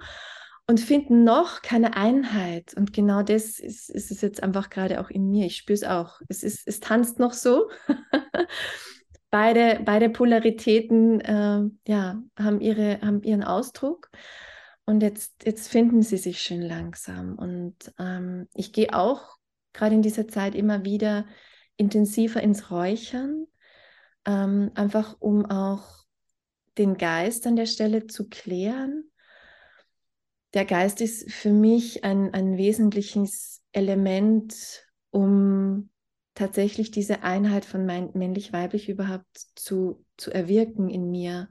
und 0.68 0.80
finden 0.80 1.24
noch 1.24 1.62
keine 1.62 1.98
Einheit. 1.98 2.74
Und 2.76 2.94
genau 2.94 3.22
das 3.22 3.60
ist, 3.60 3.90
ist 3.90 4.12
es 4.12 4.22
jetzt 4.22 4.42
einfach 4.42 4.70
gerade 4.70 5.02
auch 5.02 5.10
in 5.10 5.30
mir. 5.30 5.46
Ich 5.46 5.58
spüre 5.58 5.76
es 5.76 5.84
auch. 5.84 6.22
Es, 6.30 6.44
ist, 6.44 6.68
es 6.68 6.80
tanzt 6.80 7.20
noch 7.20 7.34
so. 7.34 7.70
beide, 9.30 9.82
beide 9.84 10.10
Polaritäten 10.10 11.20
äh, 11.20 11.70
ja, 11.88 12.24
haben, 12.40 12.62
ihre, 12.62 13.02
haben 13.02 13.22
ihren 13.24 13.44
Ausdruck. 13.44 14.10
Und 14.86 15.02
jetzt, 15.02 15.46
jetzt 15.46 15.68
finden 15.68 16.04
sie 16.04 16.18
sich 16.18 16.42
schön 16.42 16.62
langsam. 16.62 17.36
Und 17.36 17.76
ähm, 17.98 18.48
ich 18.54 18.72
gehe 18.72 18.94
auch 18.94 19.38
gerade 19.74 19.96
in 19.96 20.02
dieser 20.02 20.28
Zeit 20.28 20.56
immer 20.56 20.86
wieder 20.86 21.26
intensiver 21.78 22.42
ins 22.42 22.72
Räuchern, 22.72 23.48
ähm, 24.26 24.72
einfach 24.76 25.18
um 25.20 25.46
auch 25.46 26.06
den 26.78 26.98
Geist 26.98 27.48
an 27.48 27.56
der 27.56 27.66
Stelle 27.66 28.08
zu 28.08 28.30
klären. 28.30 29.06
Der 30.54 30.66
Geist 30.66 31.02
ist 31.02 31.32
für 31.32 31.52
mich 31.52 32.04
ein, 32.04 32.34
ein 32.34 32.58
wesentliches 32.58 33.62
Element, 33.72 34.86
um 35.12 35.90
tatsächlich 36.34 36.92
diese 36.92 37.24
Einheit 37.24 37.66
von 37.66 37.86
männlich-weiblich 37.86 38.90
überhaupt 38.90 39.26
zu, 39.56 40.06
zu 40.18 40.32
erwirken 40.32 40.90
in 40.90 41.10
mir. 41.10 41.50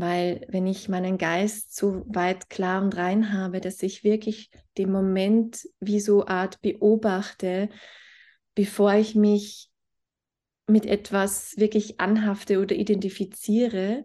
Weil 0.00 0.46
wenn 0.48 0.66
ich 0.66 0.88
meinen 0.88 1.18
Geist 1.18 1.76
so 1.76 2.04
weit 2.06 2.48
klar 2.48 2.82
und 2.82 2.96
rein 2.96 3.34
habe, 3.34 3.60
dass 3.60 3.82
ich 3.82 4.02
wirklich 4.02 4.50
den 4.78 4.90
Moment 4.90 5.68
wie 5.78 6.00
so 6.00 6.26
Art 6.26 6.62
beobachte, 6.62 7.68
bevor 8.54 8.94
ich 8.94 9.14
mich 9.14 9.68
mit 10.66 10.86
etwas 10.86 11.58
wirklich 11.58 12.00
anhafte 12.00 12.60
oder 12.60 12.74
identifiziere, 12.74 14.04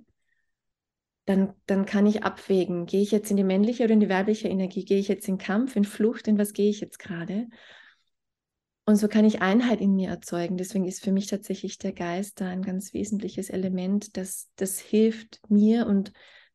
dann, 1.23 1.53
dann 1.65 1.85
kann 1.85 2.05
ich 2.05 2.23
abwägen, 2.23 2.87
gehe 2.87 3.01
ich 3.01 3.11
jetzt 3.11 3.31
in 3.31 3.37
die 3.37 3.45
männliche 3.45 3.85
oder 3.85 3.93
in 3.93 4.01
die 4.01 4.09
weibliche 4.09 4.49
Energie, 4.49 4.83
gehe 4.83 4.99
ich 4.99 5.07
jetzt 5.07 5.29
in 5.29 5.37
Kampf, 5.37 5.77
in 5.77 5.85
Flucht, 5.85 6.27
in 6.27 6.37
was 6.37 6.51
gehe 6.51 6.69
ich 6.69 6.81
jetzt 6.81 6.99
gerade? 6.99 7.47
Und 8.85 8.97
so 8.97 9.07
kann 9.07 9.25
ich 9.25 9.41
Einheit 9.41 9.81
in 9.81 9.95
mir 9.95 10.09
erzeugen. 10.09 10.57
Deswegen 10.57 10.85
ist 10.85 11.03
für 11.03 11.11
mich 11.11 11.25
tatsächlich 11.25 11.79
der 11.79 11.91
Geist 11.91 12.39
da 12.39 12.47
ein 12.47 12.61
ganz 12.61 12.93
wesentliches 12.93 13.49
Element, 13.49 14.15
das, 14.15 14.49
das 14.55 14.79
hilft 14.79 15.39
mir 15.49 15.87
und 15.87 16.13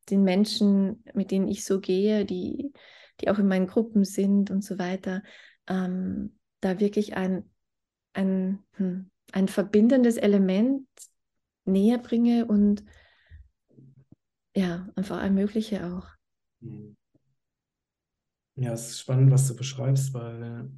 den 0.09 0.23
Menschen, 0.23 1.03
mit 1.13 1.31
denen 1.31 1.49
ich 1.49 1.65
so 1.65 1.81
gehe, 1.81 2.25
die, 2.25 2.71
die 3.19 3.29
auch 3.29 3.37
in 3.37 3.47
meinen 3.47 3.67
Gruppen 3.67 4.05
sind 4.05 4.49
und 4.49 4.63
so 4.63 4.79
weiter, 4.79 5.23
ähm, 5.67 6.37
da 6.61 6.79
wirklich 6.79 7.15
ein, 7.15 7.49
ein, 8.13 8.63
hm, 8.73 9.09
ein 9.33 9.47
verbindendes 9.49 10.15
Element 10.15 10.87
näher 11.65 11.97
bringe 11.97 12.45
und 12.45 12.83
ja, 14.55 14.89
einfach 14.95 15.21
ermögliche 15.21 15.85
auch. 15.85 16.07
Mhm. 16.61 16.95
Ja, 18.55 18.73
es 18.73 18.89
ist 18.89 18.99
spannend, 18.99 19.31
was 19.31 19.47
du 19.47 19.55
beschreibst, 19.55 20.13
weil 20.13 20.69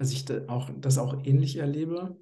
also 0.00 0.14
ich 0.14 0.48
auch, 0.48 0.70
das 0.80 0.96
auch 0.96 1.24
ähnlich 1.24 1.58
erlebe, 1.58 2.16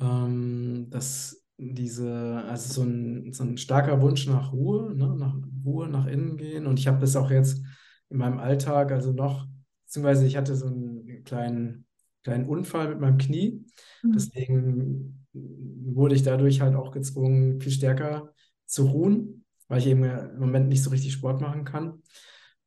ähm, 0.00 0.86
dass 0.88 1.44
diese, 1.58 2.42
also 2.48 2.72
so 2.72 2.82
ein, 2.82 3.32
so 3.34 3.44
ein 3.44 3.58
starker 3.58 4.00
Wunsch 4.00 4.26
nach 4.26 4.52
Ruhe, 4.52 4.94
ne, 4.94 5.14
nach 5.14 5.36
Ruhe, 5.64 5.88
nach 5.88 6.06
innen 6.06 6.38
gehen. 6.38 6.66
Und 6.66 6.78
ich 6.78 6.88
habe 6.88 6.98
das 6.98 7.14
auch 7.14 7.30
jetzt 7.30 7.62
in 8.08 8.16
meinem 8.16 8.38
Alltag, 8.38 8.90
also 8.90 9.12
noch, 9.12 9.46
beziehungsweise 9.84 10.26
ich 10.26 10.36
hatte 10.38 10.56
so 10.56 10.66
einen 10.66 11.24
kleinen, 11.24 11.84
kleinen 12.24 12.48
Unfall 12.48 12.88
mit 12.88 13.00
meinem 13.00 13.18
Knie. 13.18 13.66
Mhm. 14.02 14.12
Deswegen 14.12 15.26
wurde 15.34 16.14
ich 16.14 16.22
dadurch 16.22 16.62
halt 16.62 16.74
auch 16.74 16.90
gezwungen, 16.90 17.60
viel 17.60 17.72
stärker 17.72 18.32
zu 18.64 18.86
ruhen, 18.86 19.44
weil 19.68 19.80
ich 19.80 19.88
eben 19.88 20.04
im 20.04 20.38
Moment 20.38 20.68
nicht 20.68 20.82
so 20.82 20.88
richtig 20.88 21.12
Sport 21.12 21.42
machen 21.42 21.64
kann. 21.64 22.02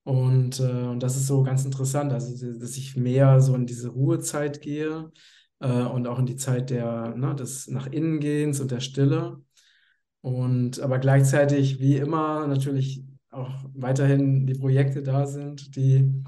Und, 0.03 0.59
äh, 0.59 0.63
und 0.63 1.01
das 1.03 1.15
ist 1.15 1.27
so 1.27 1.43
ganz 1.43 1.63
interessant, 1.63 2.11
also 2.11 2.59
dass 2.59 2.77
ich 2.77 2.95
mehr 2.95 3.39
so 3.41 3.55
in 3.55 3.67
diese 3.67 3.89
Ruhezeit 3.89 4.61
gehe 4.61 5.11
äh, 5.59 5.67
und 5.83 6.07
auch 6.07 6.19
in 6.19 6.25
die 6.25 6.37
Zeit 6.37 6.69
der, 6.69 7.15
ne, 7.15 7.35
des 7.35 7.67
nach 7.67 7.87
innen 7.87 8.19
gehens 8.19 8.59
und 8.59 8.71
der 8.71 8.79
Stille. 8.79 9.37
Und 10.21 10.79
aber 10.79 10.99
gleichzeitig, 10.99 11.79
wie 11.79 11.97
immer, 11.97 12.47
natürlich 12.47 13.03
auch 13.31 13.51
weiterhin 13.73 14.45
die 14.45 14.55
Projekte 14.55 15.03
da 15.03 15.25
sind, 15.25 15.75
die 15.75 16.23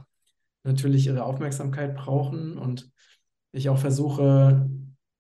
natürlich 0.64 1.08
ihre 1.08 1.24
Aufmerksamkeit 1.26 1.96
brauchen 1.96 2.58
und 2.58 2.90
ich 3.52 3.70
auch 3.70 3.78
versuche, 3.78 4.70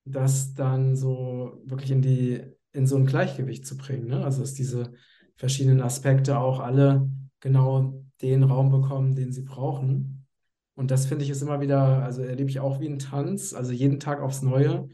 das 0.05 0.53
dann 0.53 0.95
so 0.95 1.62
wirklich 1.65 1.91
in 1.91 2.01
die, 2.01 2.41
in 2.72 2.88
so 2.88 2.95
ein 2.95 3.05
Gleichgewicht 3.05 3.65
zu 3.65 3.77
bringen. 3.77 4.07
Ne? 4.07 4.24
Also 4.24 4.41
dass 4.41 4.53
diese 4.53 4.93
verschiedenen 5.36 5.81
Aspekte 5.81 6.38
auch 6.38 6.60
alle 6.60 7.10
genau 7.39 8.02
den 8.24 8.44
Raum 8.44 8.72
bekommen, 8.72 9.15
den 9.15 9.32
sie 9.32 9.44
brauchen. 9.44 10.25
Und 10.75 10.89
das 10.89 11.06
finde 11.06 11.24
ich 11.24 11.30
ist 11.30 11.42
immer 11.42 11.62
wieder, 11.62 12.03
also 12.03 12.24
erlebe 12.24 12.50
ich 12.50 12.60
auch 12.60 12.80
wie 12.80 12.89
ein 12.89 13.00
Tanz, 13.00 13.53
also 13.53 13.72
jeden 13.72 14.00
Tag 14.00 14.22
aufs 14.22 14.42
Neue. 14.42 14.88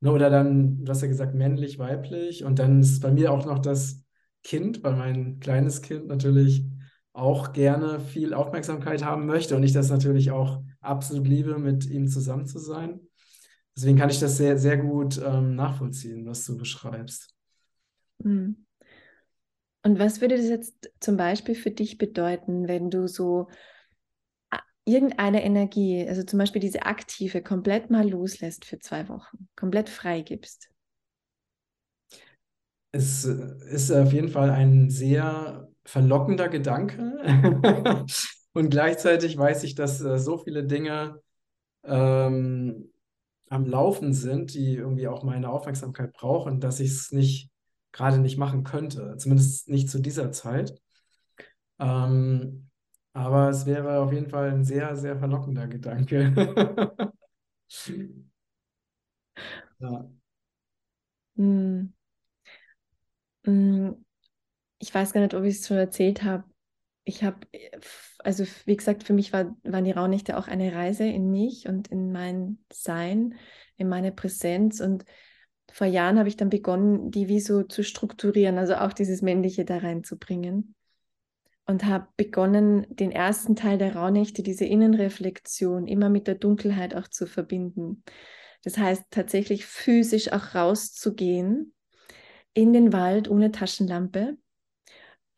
Ne, 0.00 0.12
oder 0.12 0.30
dann, 0.30 0.84
du 0.84 0.90
hast 0.90 1.02
ja 1.02 1.08
gesagt, 1.08 1.34
männlich, 1.34 1.78
weiblich. 1.78 2.44
Und 2.44 2.58
dann 2.58 2.80
ist 2.80 3.00
bei 3.00 3.10
mir 3.10 3.32
auch 3.32 3.46
noch 3.46 3.58
das 3.58 4.02
Kind, 4.42 4.84
weil 4.84 4.96
mein 4.96 5.40
kleines 5.40 5.82
Kind 5.82 6.06
natürlich 6.06 6.66
auch 7.14 7.52
gerne 7.52 8.00
viel 8.00 8.34
Aufmerksamkeit 8.34 9.04
haben 9.04 9.26
möchte 9.26 9.56
und 9.56 9.62
ich 9.62 9.72
das 9.72 9.88
natürlich 9.88 10.32
auch 10.32 10.62
absolut 10.80 11.26
liebe, 11.26 11.58
mit 11.58 11.86
ihm 11.86 12.08
zusammen 12.08 12.46
zu 12.46 12.58
sein. 12.58 13.00
Deswegen 13.76 13.96
kann 13.96 14.10
ich 14.10 14.20
das 14.20 14.36
sehr, 14.36 14.58
sehr 14.58 14.76
gut 14.76 15.20
ähm, 15.24 15.54
nachvollziehen, 15.54 16.26
was 16.26 16.44
du 16.44 16.56
beschreibst. 16.56 17.34
Mhm. 18.22 18.66
Und 19.84 19.98
was 19.98 20.22
würde 20.22 20.36
das 20.36 20.48
jetzt 20.48 20.90
zum 20.98 21.18
Beispiel 21.18 21.54
für 21.54 21.70
dich 21.70 21.98
bedeuten, 21.98 22.68
wenn 22.68 22.90
du 22.90 23.06
so 23.06 23.48
irgendeine 24.86 25.44
Energie, 25.44 26.06
also 26.08 26.22
zum 26.22 26.38
Beispiel 26.38 26.60
diese 26.60 26.86
aktive, 26.86 27.42
komplett 27.42 27.90
mal 27.90 28.08
loslässt 28.08 28.64
für 28.64 28.78
zwei 28.78 29.08
Wochen, 29.08 29.48
komplett 29.56 29.90
freigibst? 29.90 30.70
Es 32.92 33.24
ist 33.24 33.90
auf 33.90 34.12
jeden 34.12 34.28
Fall 34.28 34.50
ein 34.50 34.88
sehr 34.88 35.68
verlockender 35.84 36.48
Gedanke. 36.48 38.06
Und 38.54 38.70
gleichzeitig 38.70 39.36
weiß 39.36 39.64
ich, 39.64 39.74
dass 39.74 40.00
äh, 40.00 40.18
so 40.18 40.38
viele 40.38 40.64
Dinge 40.64 41.20
ähm, 41.84 42.92
am 43.50 43.66
Laufen 43.66 44.12
sind, 44.12 44.54
die 44.54 44.76
irgendwie 44.76 45.08
auch 45.08 45.24
meine 45.24 45.50
Aufmerksamkeit 45.50 46.12
brauchen, 46.12 46.60
dass 46.60 46.80
ich 46.80 46.90
es 46.90 47.10
nicht 47.10 47.50
gerade 47.94 48.18
nicht 48.18 48.36
machen 48.36 48.64
könnte. 48.64 49.16
Zumindest 49.16 49.68
nicht 49.68 49.88
zu 49.88 50.00
dieser 50.00 50.32
Zeit. 50.32 50.78
Ähm, 51.78 52.68
aber 53.12 53.48
es 53.48 53.64
wäre 53.64 54.00
auf 54.00 54.12
jeden 54.12 54.28
Fall 54.28 54.50
ein 54.50 54.64
sehr, 54.64 54.96
sehr 54.96 55.16
verlockender 55.16 55.68
Gedanke. 55.68 57.12
ja. 59.78 60.10
Hm. 61.36 61.92
Hm. 63.44 64.04
Ich 64.78 64.92
weiß 64.92 65.12
gar 65.12 65.20
nicht, 65.20 65.34
ob 65.34 65.44
ich 65.44 65.56
es 65.56 65.66
schon 65.66 65.76
erzählt 65.76 66.24
habe. 66.24 66.44
Ich 67.04 67.22
habe, 67.22 67.46
also 68.18 68.44
wie 68.64 68.76
gesagt, 68.76 69.04
für 69.04 69.12
mich 69.12 69.32
war, 69.32 69.56
waren 69.62 69.84
die 69.84 69.92
Rauhnächte 69.92 70.36
auch 70.36 70.48
eine 70.48 70.74
Reise 70.74 71.04
in 71.04 71.30
mich 71.30 71.68
und 71.68 71.88
in 71.88 72.10
mein 72.10 72.58
Sein, 72.72 73.34
in 73.76 73.88
meine 73.88 74.10
Präsenz. 74.10 74.80
Und 74.80 75.04
vor 75.74 75.88
Jahren 75.88 76.20
habe 76.20 76.28
ich 76.28 76.36
dann 76.36 76.50
begonnen, 76.50 77.10
die 77.10 77.26
wie 77.26 77.40
so 77.40 77.64
zu 77.64 77.82
strukturieren, 77.82 78.58
also 78.58 78.76
auch 78.76 78.92
dieses 78.92 79.22
Männliche 79.22 79.64
da 79.64 79.78
reinzubringen 79.78 80.76
und 81.66 81.84
habe 81.84 82.06
begonnen, 82.16 82.86
den 82.90 83.10
ersten 83.10 83.56
Teil 83.56 83.76
der 83.76 83.96
Rauhnächte, 83.96 84.44
diese 84.44 84.66
Innenreflexion, 84.66 85.88
immer 85.88 86.10
mit 86.10 86.28
der 86.28 86.36
Dunkelheit 86.36 86.94
auch 86.94 87.08
zu 87.08 87.26
verbinden. 87.26 88.04
Das 88.62 88.78
heißt, 88.78 89.02
tatsächlich 89.10 89.66
physisch 89.66 90.30
auch 90.30 90.54
rauszugehen 90.54 91.74
in 92.52 92.72
den 92.72 92.92
Wald 92.92 93.28
ohne 93.28 93.50
Taschenlampe, 93.50 94.36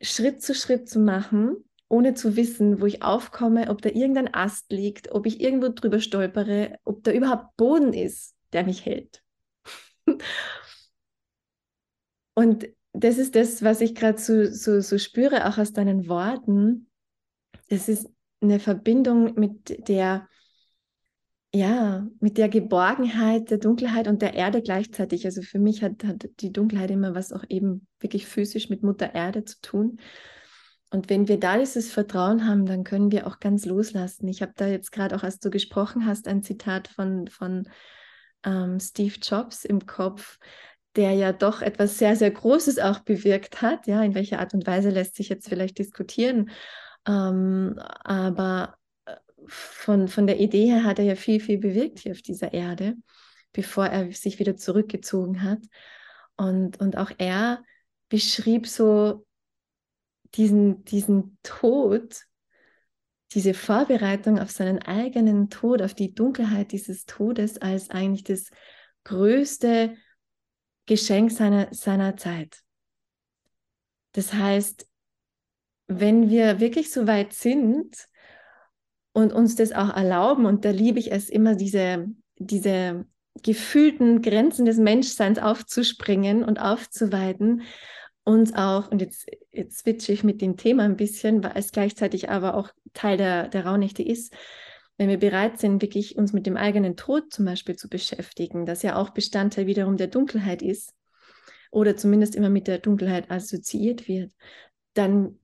Schritt 0.01 0.43
zu 0.43 0.53
Schritt 0.53 0.87
zu 0.87 0.99
machen, 0.99 1.55
ohne 1.89 2.13
zu 2.13 2.35
wissen, 2.35 2.79
wo 2.79 2.85
ich 2.85 3.01
aufkomme, 3.01 3.71
ob 3.71 3.81
da 3.81 3.89
irgendein 3.89 4.31
Ast 4.31 4.71
liegt, 4.71 5.11
ob 5.13 5.25
ich 5.25 5.41
irgendwo 5.41 5.69
drüber 5.69 5.99
stolpere, 5.99 6.77
ob 6.83 7.03
da 7.03 7.11
überhaupt 7.11 7.57
Boden 7.57 7.91
ist, 7.91 8.35
der 8.53 8.65
mich 8.65 8.85
hält. 8.85 9.23
Und 12.33 12.67
das 12.93 13.17
ist 13.17 13.35
das, 13.35 13.63
was 13.63 13.81
ich 13.81 13.95
gerade 13.95 14.17
so, 14.19 14.45
so, 14.45 14.79
so 14.79 14.97
spüre, 14.97 15.47
auch 15.47 15.57
aus 15.57 15.73
deinen 15.73 16.07
Worten. 16.07 16.89
Das 17.69 17.89
ist 17.89 18.09
eine 18.41 18.59
Verbindung 18.59 19.35
mit 19.35 19.87
der, 19.87 20.27
ja, 21.53 22.07
mit 22.19 22.37
der 22.37 22.49
Geborgenheit, 22.49 23.49
der 23.49 23.57
Dunkelheit 23.57 24.07
und 24.07 24.21
der 24.21 24.33
Erde 24.33 24.61
gleichzeitig. 24.61 25.25
Also 25.25 25.41
für 25.41 25.59
mich 25.59 25.83
hat, 25.83 26.03
hat 26.03 26.27
die 26.39 26.51
Dunkelheit 26.51 26.91
immer 26.91 27.15
was 27.15 27.31
auch 27.31 27.43
eben 27.49 27.87
wirklich 27.99 28.27
physisch 28.27 28.69
mit 28.69 28.83
Mutter 28.83 29.13
Erde 29.13 29.43
zu 29.43 29.59
tun. 29.61 29.99
Und 30.89 31.09
wenn 31.09 31.27
wir 31.27 31.39
da 31.39 31.57
dieses 31.57 31.91
Vertrauen 31.91 32.47
haben, 32.47 32.65
dann 32.65 32.83
können 32.83 33.11
wir 33.11 33.27
auch 33.27 33.39
ganz 33.39 33.65
loslassen. 33.65 34.27
Ich 34.27 34.41
habe 34.41 34.53
da 34.55 34.67
jetzt 34.67 34.91
gerade 34.91 35.15
auch, 35.15 35.23
als 35.23 35.39
du 35.39 35.49
gesprochen 35.49 36.05
hast, 36.05 36.27
ein 36.27 36.43
Zitat 36.43 36.87
von, 36.87 37.27
von 37.27 37.67
ähm, 38.47 38.79
Steve 38.79 39.15
Jobs 39.21 39.65
im 39.65 39.85
Kopf, 39.85 40.39
der 40.95 41.11
ja 41.11 41.33
doch 41.33 41.61
etwas 41.61 41.97
sehr, 41.97 42.15
sehr 42.15 42.31
Großes 42.31 42.79
auch 42.79 42.99
bewirkt 43.01 43.61
hat. 43.61 43.85
Ja, 43.85 44.01
in 44.01 44.15
welcher 44.15 44.39
Art 44.39 44.53
und 44.53 44.65
Weise 44.65 44.89
lässt 44.89 45.15
sich 45.15 45.29
jetzt 45.29 45.49
vielleicht 45.49 45.77
diskutieren. 45.77 46.49
Ähm, 47.05 47.79
aber 48.03 48.77
äh, 49.05 49.15
von, 49.45 50.07
von 50.07 50.25
der 50.25 50.39
Idee 50.39 50.65
her 50.65 50.85
hat 50.85 50.97
er 50.97 51.05
ja 51.05 51.15
viel, 51.15 51.39
viel 51.39 51.59
bewirkt 51.59 51.99
hier 51.99 52.13
auf 52.13 52.21
dieser 52.21 52.53
Erde, 52.53 52.95
bevor 53.51 53.85
er 53.87 54.11
sich 54.13 54.39
wieder 54.39 54.55
zurückgezogen 54.55 55.43
hat. 55.43 55.59
Und, 56.37 56.79
und 56.79 56.97
auch 56.97 57.11
er 57.17 57.63
beschrieb 58.09 58.65
so 58.65 59.25
diesen, 60.35 60.85
diesen 60.85 61.37
Tod, 61.43 62.23
diese 63.33 63.53
Vorbereitung 63.53 64.39
auf 64.39 64.51
seinen 64.51 64.81
eigenen 64.81 65.49
Tod, 65.49 65.81
auf 65.81 65.93
die 65.93 66.13
Dunkelheit 66.13 66.71
dieses 66.71 67.05
Todes 67.05 67.57
als 67.61 67.89
eigentlich 67.89 68.23
das 68.23 68.49
größte 69.03 69.95
Geschenk 70.85 71.31
seiner, 71.31 71.67
seiner 71.73 72.15
Zeit. 72.15 72.61
Das 74.13 74.33
heißt, 74.33 74.87
wenn 75.87 76.29
wir 76.29 76.59
wirklich 76.59 76.91
so 76.91 77.07
weit 77.07 77.33
sind 77.33 78.07
und 79.13 79.33
uns 79.33 79.55
das 79.55 79.73
auch 79.73 79.95
erlauben, 79.95 80.45
und 80.45 80.65
da 80.65 80.71
liebe 80.71 80.99
ich 80.99 81.11
es 81.11 81.29
immer, 81.29 81.55
diese, 81.55 82.07
diese 82.37 83.05
gefühlten 83.43 84.21
Grenzen 84.21 84.65
des 84.65 84.77
Menschseins 84.77 85.39
aufzuspringen 85.39 86.43
und 86.43 86.59
aufzuweiten, 86.59 87.63
uns 88.27 88.53
auch, 88.53 88.91
und 88.91 89.01
jetzt, 89.01 89.29
jetzt 89.51 89.79
switche 89.79 90.11
ich 90.11 90.23
mit 90.23 90.41
dem 90.41 90.57
Thema 90.57 90.83
ein 90.83 90.97
bisschen, 90.97 91.43
weil 91.43 91.53
es 91.55 91.71
gleichzeitig 91.71 92.29
aber 92.29 92.55
auch 92.55 92.71
Teil 92.93 93.15
der, 93.15 93.47
der 93.47 93.65
Rauhnächte 93.65 94.03
ist, 94.03 94.33
wenn 94.97 95.07
wir 95.07 95.17
bereit 95.17 95.59
sind, 95.59 95.81
wirklich 95.81 96.17
uns 96.17 96.33
mit 96.33 96.45
dem 96.45 96.57
eigenen 96.57 96.97
Tod 96.97 97.31
zum 97.31 97.45
Beispiel 97.45 97.77
zu 97.77 97.87
beschäftigen, 97.87 98.65
das 98.65 98.83
ja 98.83 98.97
auch 98.97 99.11
Bestandteil 99.11 99.65
wiederum 99.65 99.95
der 99.95 100.07
Dunkelheit 100.07 100.61
ist 100.61 100.93
oder 101.71 101.95
zumindest 101.95 102.35
immer 102.35 102.49
mit 102.49 102.67
der 102.67 102.79
Dunkelheit 102.79 103.31
assoziiert 103.31 104.09
wird, 104.09 104.33
dann 104.93 105.39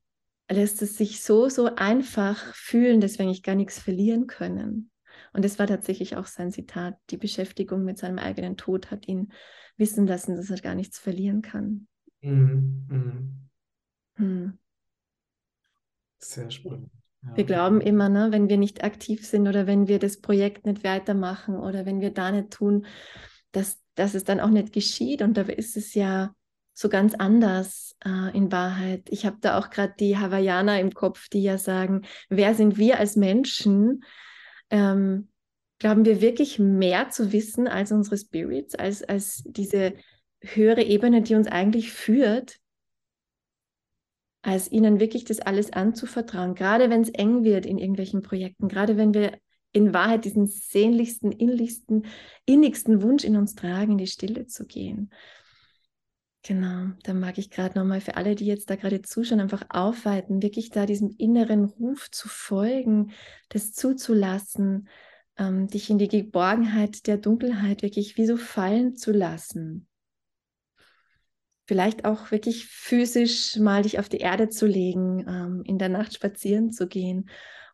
lässt 0.51 0.81
es 0.81 0.97
sich 0.97 1.23
so, 1.23 1.47
so 1.47 1.73
einfach 1.75 2.53
fühlen, 2.53 2.99
dass 2.99 3.17
wir 3.17 3.25
eigentlich 3.25 3.43
gar 3.43 3.55
nichts 3.55 3.79
verlieren 3.79 4.27
können. 4.27 4.91
Und 5.31 5.45
das 5.45 5.57
war 5.57 5.67
tatsächlich 5.67 6.17
auch 6.17 6.25
sein 6.25 6.51
Zitat. 6.51 6.95
Die 7.11 7.17
Beschäftigung 7.17 7.85
mit 7.85 7.97
seinem 7.97 8.19
eigenen 8.19 8.57
Tod 8.57 8.91
hat 8.91 9.07
ihn 9.07 9.31
wissen 9.77 10.05
lassen, 10.05 10.35
dass 10.35 10.49
er 10.49 10.57
gar 10.57 10.75
nichts 10.75 10.99
verlieren 10.99 11.41
kann. 11.41 11.87
Mhm. 12.23 12.85
Mhm. 12.89 13.49
Hm. 14.15 14.57
Sehr 16.19 16.49
spannend. 16.49 16.89
Ja. 17.23 17.37
Wir 17.37 17.43
glauben 17.43 17.81
immer, 17.81 18.09
ne, 18.09 18.29
wenn 18.31 18.49
wir 18.49 18.57
nicht 18.57 18.83
aktiv 18.83 19.25
sind 19.27 19.47
oder 19.47 19.67
wenn 19.67 19.87
wir 19.87 19.99
das 19.99 20.21
Projekt 20.21 20.65
nicht 20.65 20.83
weitermachen 20.83 21.55
oder 21.55 21.85
wenn 21.85 22.01
wir 22.01 22.11
da 22.11 22.31
nicht 22.31 22.51
tun, 22.51 22.85
dass, 23.51 23.81
dass 23.95 24.13
es 24.15 24.23
dann 24.23 24.39
auch 24.39 24.49
nicht 24.49 24.73
geschieht. 24.73 25.21
Und 25.21 25.37
dabei 25.37 25.53
ist 25.53 25.77
es 25.77 25.93
ja 25.93 26.33
so 26.73 26.89
ganz 26.89 27.13
anders 27.13 27.95
äh, 28.03 28.35
in 28.35 28.51
Wahrheit. 28.51 29.03
Ich 29.09 29.25
habe 29.25 29.37
da 29.41 29.59
auch 29.59 29.69
gerade 29.69 29.93
die 29.99 30.17
Hawaiianer 30.17 30.79
im 30.79 30.93
Kopf, 30.93 31.29
die 31.29 31.43
ja 31.43 31.57
sagen, 31.57 32.03
wer 32.29 32.55
sind 32.55 32.77
wir 32.77 32.99
als 32.99 33.15
Menschen? 33.15 34.03
Ähm, 34.69 35.29
glauben 35.79 36.05
wir 36.05 36.21
wirklich 36.21 36.59
mehr 36.59 37.09
zu 37.09 37.31
wissen 37.31 37.67
als 37.67 37.91
unsere 37.91 38.17
Spirits, 38.17 38.75
als, 38.75 39.03
als 39.03 39.43
diese 39.45 39.93
höhere 40.43 40.83
Ebene, 40.83 41.21
die 41.21 41.35
uns 41.35 41.47
eigentlich 41.47 41.91
führt, 41.91 42.59
als 44.41 44.71
ihnen 44.71 44.99
wirklich 44.99 45.23
das 45.23 45.39
alles 45.39 45.71
anzuvertrauen, 45.71 46.53
gerade 46.53 46.89
wenn 46.89 47.01
es 47.01 47.09
eng 47.09 47.43
wird 47.43 47.65
in 47.65 47.77
irgendwelchen 47.77 48.21
Projekten, 48.21 48.67
gerade 48.67 48.97
wenn 48.97 49.13
wir 49.13 49.37
in 49.71 49.93
Wahrheit 49.93 50.25
diesen 50.25 50.47
sehnlichsten, 50.47 51.31
innerlichsten, 51.31 52.05
innigsten 52.45 53.01
Wunsch 53.01 53.23
in 53.23 53.37
uns 53.37 53.55
tragen, 53.55 53.93
in 53.93 53.97
die 53.97 54.07
Stille 54.07 54.45
zu 54.45 54.65
gehen. 54.65 55.09
Genau, 56.45 56.91
da 57.03 57.13
mag 57.13 57.37
ich 57.37 57.49
gerade 57.49 57.79
nochmal 57.79 58.01
für 58.01 58.17
alle, 58.17 58.35
die 58.35 58.45
jetzt 58.45 58.69
da 58.69 58.75
gerade 58.75 59.01
zuschauen, 59.01 59.39
einfach 59.39 59.65
aufweiten, 59.69 60.43
wirklich 60.43 60.69
da 60.71 60.85
diesem 60.85 61.15
inneren 61.17 61.63
Ruf 61.63 62.11
zu 62.11 62.27
folgen, 62.27 63.13
das 63.47 63.71
zuzulassen, 63.71 64.89
ähm, 65.37 65.67
dich 65.67 65.89
in 65.89 65.97
die 65.97 66.09
Geborgenheit 66.09 67.07
der 67.07 67.17
Dunkelheit 67.17 67.81
wirklich 67.81 68.17
wie 68.17 68.25
so 68.25 68.35
fallen 68.35 68.97
zu 68.97 69.13
lassen. 69.13 69.87
Vielleicht 71.65 72.05
auch 72.05 72.31
wirklich 72.31 72.65
physisch 72.65 73.55
mal 73.57 73.83
dich 73.83 73.99
auf 73.99 74.09
die 74.09 74.17
Erde 74.17 74.49
zu 74.49 74.65
legen, 74.65 75.25
ähm, 75.27 75.63
in 75.65 75.77
der 75.77 75.89
Nacht 75.89 76.13
spazieren 76.13 76.71
zu 76.71 76.87
gehen 76.87 77.29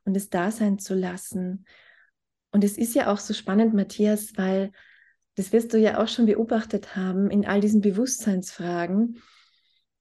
und 0.06 0.16
es 0.16 0.30
da 0.30 0.52
sein 0.52 0.80
zu 0.80 0.94
lassen. 0.94 1.66
Und 2.52 2.64
es 2.64 2.78
ist 2.78 2.96
ja 2.96 3.12
auch 3.12 3.18
so 3.20 3.34
spannend, 3.34 3.74
Matthias, 3.74 4.34
weil 4.36 4.72
das 5.36 5.54
wirst 5.54 5.74
du 5.74 5.78
ja 5.78 6.02
auch 6.02 6.08
schon 6.08 6.26
beobachtet 6.26 6.96
haben 6.96 7.32
in 7.32 7.46
all 7.46 7.62
diesen 7.62 7.82
Bewusstseinsfragen, 7.82 9.22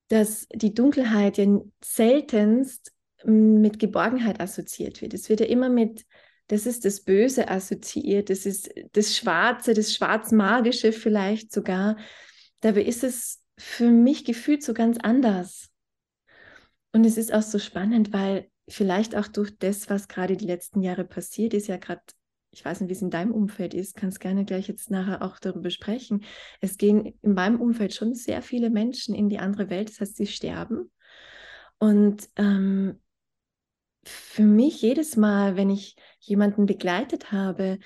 dass 0.09 0.49
die 0.53 0.75
Dunkelheit 0.75 1.39
ja 1.39 1.47
seltenst 1.83 2.93
mit 3.25 3.79
Geborgenheit 3.79 4.41
assoziiert 4.41 5.03
wird. 5.03 5.15
Es 5.15 5.29
wird 5.29 5.41
ja 5.41 5.47
immer 5.47 5.69
mit, 5.69 6.07
das 6.49 6.67
ist 6.67 6.85
das 6.85 7.03
Böse 7.03 7.49
assoziiert, 7.49 8.31
das 8.31 8.47
ist 8.47 8.71
das 8.93 9.17
Schwarze, 9.17 9.75
das 9.75 9.95
Schwarzmagische 9.95 10.93
vielleicht 10.93 11.53
sogar. 11.53 11.97
Dabei 12.61 12.83
ist 12.83 13.05
es 13.05 13.38
für 13.59 13.91
mich 13.91 14.25
gefühlt 14.25 14.63
so 14.63 14.73
ganz 14.73 14.99
anders. 14.99 15.71
Und 16.93 17.05
es 17.05 17.19
ist 17.19 17.33
auch 17.33 17.43
so 17.43 17.59
spannend, 17.59 18.13
weil 18.13 18.51
vielleicht 18.69 19.17
auch 19.17 19.29
durch 19.29 19.59
das, 19.59 19.91
was 19.91 20.09
gerade 20.09 20.37
die 20.37 20.47
letzten 20.47 20.81
Jahre 20.81 21.05
passiert 21.05 21.55
ist, 21.55 21.67
ja 21.67 21.77
gerade 21.77 22.03
ich 22.51 22.65
weiß 22.65 22.81
nicht, 22.81 22.89
wie 22.89 22.95
es 22.95 23.03
in 23.03 23.11
deinem 23.11 23.33
Umfeld 23.33 23.75
ist, 23.75 23.95
kannst 23.95 24.21
gerne 24.21 24.45
gleich 24.45 24.69
jetzt 24.69 24.91
nachher 24.91 25.23
auch 25.23 25.39
darüber 25.39 25.71
sprechen. 25.71 26.25
Es 26.61 26.79
gehen 26.79 27.15
in 27.23 27.35
meinem 27.35 27.61
Umfeld 27.61 27.95
schon 27.95 28.15
sehr 28.15 28.43
viele 28.43 28.71
Menschen 28.71 29.15
in 29.15 29.29
die 29.29 29.39
andere 29.39 29.71
Welt, 29.71 29.91
das 29.91 30.01
heißt, 30.01 30.17
sie 30.17 30.27
sterben. 30.27 30.91
Und 31.79 32.29
ähm, 32.37 33.01
für 34.05 34.43
mich 34.43 34.81
jedes 34.81 35.17
Mal, 35.17 35.57
wenn 35.57 35.71
ich 35.71 35.97
jemanden 36.21 36.67
begleitet 36.67 37.33
habe 37.33 37.79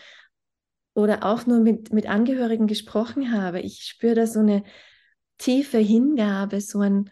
oder 0.95 1.25
auch 1.25 1.47
nur 1.47 1.61
mit, 1.61 1.93
mit 1.93 2.09
Angehörigen 2.09 2.67
gesprochen 2.67 3.33
habe, 3.33 3.61
ich 3.61 3.83
spüre 3.83 4.15
da 4.15 4.27
so 4.27 4.41
eine 4.41 4.63
tiefe 5.43 5.79
Hingabe, 5.79 6.61
so 6.61 6.81
ein, 6.81 7.11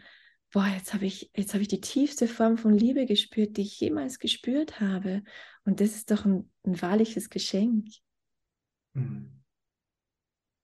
boah, 0.53 0.67
jetzt 0.67 0.95
habe 0.95 1.05
ich, 1.05 1.31
jetzt 1.35 1.53
habe 1.53 1.63
ich 1.63 1.69
die 1.69 1.81
tiefste 1.81 2.29
Form 2.29 2.59
von 2.59 2.73
Liebe 2.73 3.05
gespürt, 3.05 3.57
die 3.57 3.63
ich 3.63 3.81
jemals 3.81 4.21
gespürt 4.21 4.81
habe. 4.81 5.23
Und 5.65 5.81
das 5.81 5.97
ist 5.97 6.11
doch 6.13 6.25
ein, 6.25 6.49
ein 6.65 6.81
wahrliches 6.81 7.29
Geschenk. 7.29 7.89
Mhm. 8.93 9.43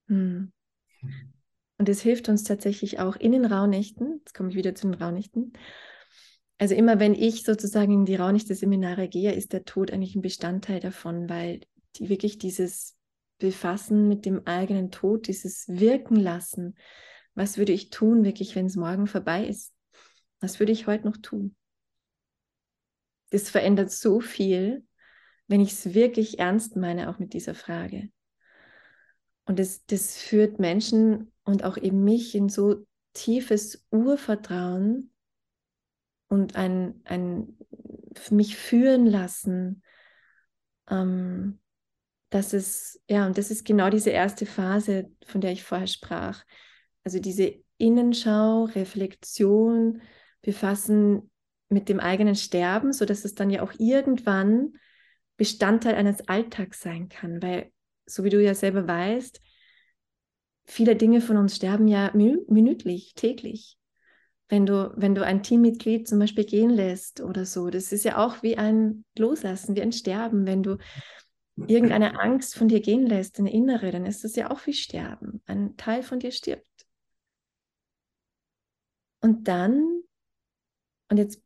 Mhm. 0.06 0.52
Und 1.78 1.88
es 1.88 2.00
hilft 2.00 2.28
uns 2.28 2.44
tatsächlich 2.44 3.00
auch 3.00 3.16
in 3.16 3.32
den 3.32 3.44
Rauhnächten, 3.44 4.18
jetzt 4.18 4.32
komme 4.32 4.50
ich 4.50 4.56
wieder 4.56 4.74
zu 4.76 4.88
den 4.88 4.94
Rauhnächten. 4.94 5.52
Also 6.58 6.74
immer 6.74 7.00
wenn 7.00 7.14
ich 7.14 7.42
sozusagen 7.42 7.92
in 7.92 8.04
die 8.06 8.14
Rauhnächte-Seminare 8.14 9.08
gehe, 9.08 9.34
ist 9.34 9.52
der 9.52 9.64
Tod 9.64 9.90
eigentlich 9.90 10.14
ein 10.14 10.22
Bestandteil 10.22 10.80
davon, 10.80 11.28
weil 11.28 11.60
die 11.96 12.08
wirklich 12.08 12.38
dieses 12.38 12.96
Befassen 13.38 14.08
mit 14.08 14.24
dem 14.24 14.46
eigenen 14.46 14.90
Tod, 14.90 15.26
dieses 15.26 15.66
Wirken 15.68 16.16
lassen, 16.16 16.76
was 17.36 17.58
würde 17.58 17.72
ich 17.72 17.90
tun, 17.90 18.24
wirklich, 18.24 18.56
wenn 18.56 18.66
es 18.66 18.76
morgen 18.76 19.06
vorbei 19.06 19.46
ist? 19.46 19.72
Was 20.40 20.58
würde 20.58 20.72
ich 20.72 20.86
heute 20.86 21.06
noch 21.06 21.18
tun? 21.18 21.54
Das 23.30 23.50
verändert 23.50 23.92
so 23.92 24.20
viel, 24.20 24.84
wenn 25.46 25.60
ich 25.60 25.72
es 25.72 25.94
wirklich 25.94 26.38
ernst 26.38 26.76
meine, 26.76 27.08
auch 27.10 27.18
mit 27.18 27.34
dieser 27.34 27.54
Frage. 27.54 28.08
Und 29.44 29.58
das, 29.58 29.84
das 29.86 30.16
führt 30.16 30.58
Menschen 30.58 31.32
und 31.44 31.62
auch 31.62 31.76
eben 31.76 32.02
mich 32.02 32.34
in 32.34 32.48
so 32.48 32.86
tiefes 33.12 33.86
Urvertrauen 33.90 35.12
und 36.28 36.56
ein, 36.56 37.00
ein 37.04 37.56
mich 38.30 38.56
führen 38.56 39.06
lassen, 39.06 39.82
ähm, 40.88 41.60
dass 42.30 42.54
es, 42.54 43.00
ja, 43.08 43.26
und 43.26 43.38
das 43.38 43.50
ist 43.50 43.64
genau 43.64 43.90
diese 43.90 44.10
erste 44.10 44.46
Phase, 44.46 45.10
von 45.26 45.40
der 45.40 45.52
ich 45.52 45.62
vorher 45.64 45.86
sprach. 45.86 46.44
Also 47.06 47.20
diese 47.20 47.54
Innenschau, 47.78 48.64
Reflexion, 48.64 50.02
befassen 50.42 51.30
mit 51.68 51.88
dem 51.88 52.00
eigenen 52.00 52.34
Sterben, 52.34 52.92
sodass 52.92 53.24
es 53.24 53.36
dann 53.36 53.48
ja 53.48 53.62
auch 53.62 53.72
irgendwann 53.78 54.72
Bestandteil 55.36 55.94
eines 55.94 56.26
Alltags 56.26 56.80
sein 56.80 57.08
kann, 57.08 57.40
weil, 57.40 57.70
so 58.06 58.24
wie 58.24 58.30
du 58.30 58.42
ja 58.42 58.56
selber 58.56 58.88
weißt, 58.88 59.40
viele 60.64 60.96
Dinge 60.96 61.20
von 61.20 61.36
uns 61.36 61.54
sterben 61.54 61.86
ja 61.86 62.10
minütlich, 62.12 63.14
täglich. 63.14 63.78
Wenn 64.48 64.66
du, 64.66 64.92
wenn 64.96 65.14
du 65.14 65.24
ein 65.24 65.44
Teammitglied 65.44 66.08
zum 66.08 66.18
Beispiel 66.18 66.44
gehen 66.44 66.70
lässt 66.70 67.20
oder 67.20 67.44
so, 67.44 67.70
das 67.70 67.92
ist 67.92 68.04
ja 68.04 68.18
auch 68.18 68.42
wie 68.42 68.58
ein 68.58 69.04
Loslassen, 69.16 69.76
wie 69.76 69.82
ein 69.82 69.92
Sterben. 69.92 70.44
Wenn 70.44 70.64
du 70.64 70.78
irgendeine 71.54 72.18
Angst 72.18 72.56
von 72.56 72.66
dir 72.66 72.80
gehen 72.80 73.06
lässt, 73.06 73.38
eine 73.38 73.52
innere, 73.52 73.92
dann 73.92 74.06
ist 74.06 74.24
das 74.24 74.34
ja 74.34 74.50
auch 74.50 74.66
wie 74.66 74.74
Sterben. 74.74 75.40
Ein 75.46 75.76
Teil 75.76 76.02
von 76.02 76.18
dir 76.18 76.32
stirbt. 76.32 76.66
Und 79.26 79.48
dann, 79.48 80.04
und 81.10 81.16
jetzt 81.16 81.42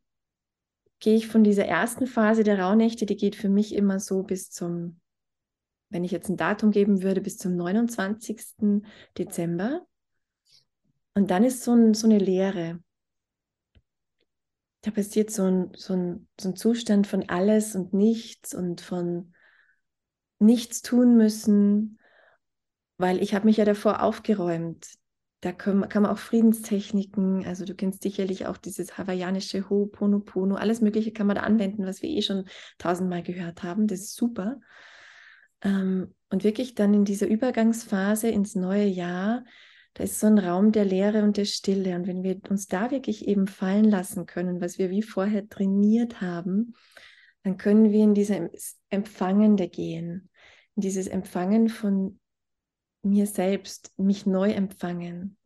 gehe 0.98 1.16
ich 1.16 1.28
von 1.28 1.42
dieser 1.42 1.64
ersten 1.64 2.06
Phase 2.06 2.44
der 2.44 2.60
Rauhnächte, 2.60 3.06
die 3.06 3.16
geht 3.16 3.36
für 3.36 3.48
mich 3.48 3.74
immer 3.74 3.98
so 4.00 4.22
bis 4.22 4.50
zum, 4.50 5.00
wenn 5.88 6.04
ich 6.04 6.10
jetzt 6.10 6.28
ein 6.28 6.36
Datum 6.36 6.72
geben 6.72 7.02
würde, 7.02 7.22
bis 7.22 7.38
zum 7.38 7.56
29. 7.56 8.82
Dezember. 9.16 9.86
Und 11.14 11.30
dann 11.30 11.42
ist 11.42 11.64
so, 11.64 11.72
ein, 11.72 11.94
so 11.94 12.06
eine 12.06 12.18
Leere. 12.18 12.84
Da 14.82 14.90
passiert 14.90 15.30
so 15.30 15.44
ein, 15.44 15.72
so, 15.74 15.94
ein, 15.94 16.28
so 16.38 16.50
ein 16.50 16.56
Zustand 16.56 17.06
von 17.06 17.30
alles 17.30 17.74
und 17.74 17.94
nichts 17.94 18.54
und 18.54 18.82
von 18.82 19.32
nichts 20.38 20.82
tun 20.82 21.16
müssen, 21.16 21.98
weil 22.98 23.22
ich 23.22 23.34
habe 23.34 23.46
mich 23.46 23.56
ja 23.56 23.64
davor 23.64 24.02
aufgeräumt 24.02 25.00
da 25.40 25.52
kann, 25.52 25.88
kann 25.88 26.02
man 26.02 26.12
auch 26.12 26.18
Friedenstechniken, 26.18 27.46
also 27.46 27.64
du 27.64 27.74
kennst 27.74 28.02
sicherlich 28.02 28.46
auch 28.46 28.58
dieses 28.58 28.98
hawaiianische 28.98 29.68
Ho'oponopono, 29.68 30.56
alles 30.56 30.82
Mögliche 30.82 31.12
kann 31.12 31.26
man 31.26 31.36
da 31.36 31.42
anwenden, 31.42 31.86
was 31.86 32.02
wir 32.02 32.10
eh 32.10 32.20
schon 32.22 32.44
tausendmal 32.78 33.22
gehört 33.22 33.62
haben. 33.62 33.86
Das 33.86 34.00
ist 34.00 34.16
super. 34.16 34.60
Ähm, 35.62 36.14
und 36.28 36.44
wirklich 36.44 36.74
dann 36.74 36.92
in 36.92 37.04
dieser 37.04 37.26
Übergangsphase 37.26 38.28
ins 38.28 38.54
neue 38.54 38.84
Jahr, 38.84 39.44
da 39.94 40.04
ist 40.04 40.20
so 40.20 40.26
ein 40.26 40.38
Raum 40.38 40.72
der 40.72 40.84
Leere 40.84 41.24
und 41.24 41.36
der 41.36 41.46
Stille. 41.46 41.96
Und 41.96 42.06
wenn 42.06 42.22
wir 42.22 42.38
uns 42.48 42.68
da 42.68 42.90
wirklich 42.90 43.26
eben 43.26 43.46
fallen 43.46 43.84
lassen 43.84 44.26
können, 44.26 44.60
was 44.60 44.78
wir 44.78 44.90
wie 44.90 45.02
vorher 45.02 45.48
trainiert 45.48 46.20
haben, 46.20 46.74
dann 47.42 47.56
können 47.56 47.90
wir 47.90 48.04
in 48.04 48.14
dieses 48.14 48.78
Empfangende 48.90 49.68
gehen, 49.68 50.28
in 50.76 50.82
dieses 50.82 51.08
Empfangen 51.08 51.68
von 51.68 52.20
mir 53.02 53.26
selbst, 53.26 53.92
mich 53.96 54.26
neu 54.26 54.50
empfangen. 54.50 55.36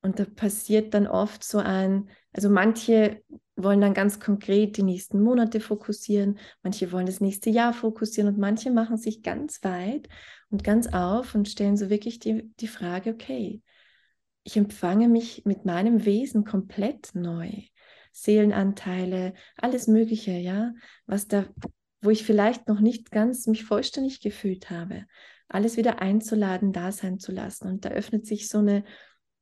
Und 0.00 0.20
da 0.20 0.24
passiert 0.24 0.94
dann 0.94 1.06
oft 1.06 1.42
so 1.42 1.58
ein, 1.58 2.08
also 2.32 2.48
manche 2.48 3.22
wollen 3.56 3.80
dann 3.80 3.94
ganz 3.94 4.20
konkret 4.20 4.76
die 4.76 4.84
nächsten 4.84 5.20
Monate 5.20 5.58
fokussieren, 5.58 6.38
manche 6.62 6.92
wollen 6.92 7.06
das 7.06 7.20
nächste 7.20 7.50
Jahr 7.50 7.72
fokussieren 7.72 8.32
und 8.32 8.38
manche 8.38 8.70
machen 8.70 8.96
sich 8.96 9.22
ganz 9.22 9.64
weit 9.64 10.08
und 10.50 10.62
ganz 10.62 10.86
auf 10.86 11.34
und 11.34 11.48
stellen 11.48 11.76
so 11.76 11.90
wirklich 11.90 12.20
die, 12.20 12.48
die 12.60 12.68
Frage, 12.68 13.10
okay, 13.10 13.60
ich 14.44 14.56
empfange 14.56 15.08
mich 15.08 15.44
mit 15.44 15.64
meinem 15.64 16.04
Wesen 16.04 16.44
komplett 16.44 17.10
neu. 17.14 17.50
Seelenanteile, 18.12 19.34
alles 19.56 19.88
Mögliche, 19.88 20.32
ja, 20.32 20.72
was 21.06 21.26
da, 21.26 21.44
wo 22.00 22.10
ich 22.10 22.24
vielleicht 22.24 22.68
noch 22.68 22.80
nicht 22.80 23.10
ganz 23.10 23.46
mich 23.46 23.64
vollständig 23.64 24.20
gefühlt 24.20 24.70
habe 24.70 25.04
alles 25.48 25.76
wieder 25.76 26.00
einzuladen, 26.00 26.72
da 26.72 26.92
sein 26.92 27.18
zu 27.18 27.32
lassen. 27.32 27.68
Und 27.68 27.84
da 27.84 27.90
öffnet 27.90 28.26
sich 28.26 28.48
so 28.48 28.58
eine 28.58 28.84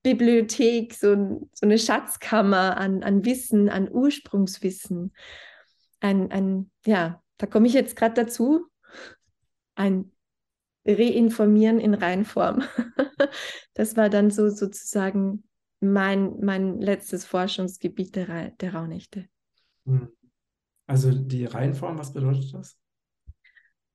Bibliothek, 0.03 0.95
so, 0.95 1.49
so 1.53 1.67
eine 1.67 1.79
Schatzkammer 1.79 2.77
an, 2.77 3.03
an 3.03 3.25
Wissen, 3.25 3.69
an 3.69 3.91
Ursprungswissen. 3.91 5.13
ein, 6.01 6.31
ein, 6.31 6.71
ja, 6.85 7.23
da 7.39 7.47
komme 7.47 7.67
ich 7.67 7.73
jetzt 7.73 7.97
gerade 7.97 8.15
dazu, 8.15 8.67
ein 9.75 10.13
Reinformieren 10.87 11.81
in 11.81 11.95
Reinform. 11.95 12.63
das 13.75 13.97
war 13.97 14.09
dann 14.09 14.31
so 14.31 14.49
sozusagen 14.49 15.43
mein, 15.81 16.39
mein 16.41 16.81
letztes 16.81 17.25
Forschungsgebiet 17.25 18.15
der, 18.15 18.51
der 18.53 18.75
Rauhnächte. 18.75 19.27
Hm. 19.87 20.09
Also 20.87 21.11
die 21.11 21.45
Reinform, 21.45 21.99
was 21.99 22.13
bedeutet 22.13 22.55
das? 22.55 22.79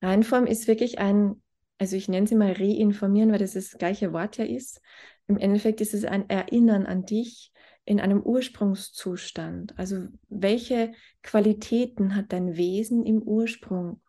Reinform 0.01 0.45
ist 0.45 0.67
wirklich 0.67 0.99
ein, 0.99 1.41
also 1.81 1.95
ich 1.95 2.07
nenne 2.07 2.27
sie 2.27 2.35
mal 2.35 2.51
reinformieren, 2.51 3.31
weil 3.31 3.39
das 3.39 3.53
das 3.53 3.71
gleiche 3.71 4.13
Wort 4.13 4.37
ja 4.37 4.45
ist. 4.45 4.83
Im 5.25 5.39
Endeffekt 5.39 5.81
ist 5.81 5.95
es 5.95 6.05
ein 6.05 6.29
Erinnern 6.29 6.85
an 6.85 7.05
dich 7.05 7.51
in 7.85 7.99
einem 7.99 8.21
Ursprungszustand. 8.21 9.79
Also 9.79 10.05
welche 10.29 10.91
Qualitäten 11.23 12.15
hat 12.15 12.33
dein 12.33 12.55
Wesen 12.55 13.03
im 13.03 13.23
Ursprung? 13.23 13.99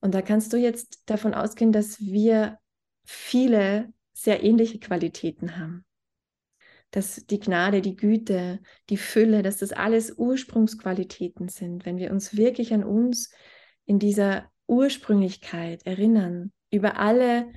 Und 0.00 0.16
da 0.16 0.20
kannst 0.20 0.52
du 0.52 0.56
jetzt 0.56 1.04
davon 1.06 1.32
ausgehen, 1.32 1.70
dass 1.70 2.00
wir 2.00 2.58
viele 3.04 3.92
sehr 4.12 4.42
ähnliche 4.42 4.80
Qualitäten 4.80 5.58
haben. 5.58 5.84
Dass 6.90 7.24
die 7.24 7.38
Gnade, 7.38 7.82
die 7.82 7.94
Güte, 7.94 8.58
die 8.90 8.96
Fülle, 8.96 9.42
dass 9.42 9.58
das 9.58 9.72
alles 9.72 10.18
Ursprungsqualitäten 10.18 11.48
sind. 11.50 11.86
Wenn 11.86 11.98
wir 11.98 12.10
uns 12.10 12.36
wirklich 12.36 12.74
an 12.74 12.82
uns 12.82 13.32
in 13.84 14.00
dieser 14.00 14.50
Ursprünglichkeit 14.68 15.84
erinnern, 15.86 16.52
über 16.70 16.98
alle 16.98 17.50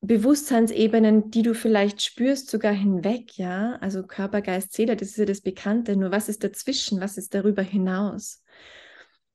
Bewusstseinsebenen, 0.00 1.30
die 1.30 1.42
du 1.42 1.54
vielleicht 1.54 2.02
spürst, 2.02 2.50
sogar 2.50 2.72
hinweg, 2.72 3.36
ja, 3.38 3.76
also 3.76 4.04
Körper, 4.04 4.42
Geist, 4.42 4.72
Seele, 4.72 4.96
das 4.96 5.10
ist 5.10 5.18
ja 5.18 5.24
das 5.24 5.42
Bekannte, 5.42 5.96
nur 5.96 6.10
was 6.10 6.28
ist 6.28 6.42
dazwischen, 6.42 7.00
was 7.00 7.18
ist 7.18 7.34
darüber 7.34 7.62
hinaus? 7.62 8.42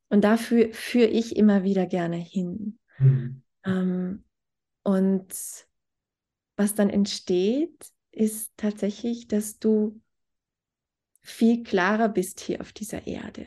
Und 0.09 0.23
dafür 0.23 0.73
führe 0.73 1.07
ich 1.07 1.35
immer 1.35 1.63
wieder 1.63 1.85
gerne 1.85 2.17
hin. 2.17 2.79
Mhm. 2.97 3.43
Ähm, 3.63 4.23
und 4.83 5.27
was 6.57 6.75
dann 6.75 6.89
entsteht, 6.89 7.91
ist 8.11 8.51
tatsächlich, 8.57 9.27
dass 9.27 9.59
du 9.59 10.01
viel 11.21 11.63
klarer 11.63 12.09
bist 12.09 12.39
hier 12.39 12.61
auf 12.61 12.73
dieser 12.73 13.05
Erde. 13.05 13.45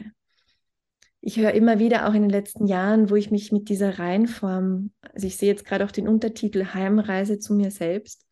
Ich 1.23 1.39
höre 1.39 1.53
immer 1.53 1.79
wieder 1.79 2.09
auch 2.09 2.15
in 2.15 2.23
den 2.23 2.31
letzten 2.31 2.67
Jahren, 2.67 3.11
wo 3.11 3.15
ich 3.15 3.31
mich 3.31 3.53
mit 3.53 3.69
dieser 3.69 3.99
Reihenform, 3.99 4.93
also 5.03 5.27
ich 5.27 5.37
sehe 5.37 5.51
jetzt 5.51 5.67
gerade 5.67 5.85
auch 5.85 5.91
den 5.91 6.09
Untertitel 6.09 6.73
Heimreise 6.73 7.39
zu 7.39 7.55
mir 7.55 7.71
selbst, 7.71 8.27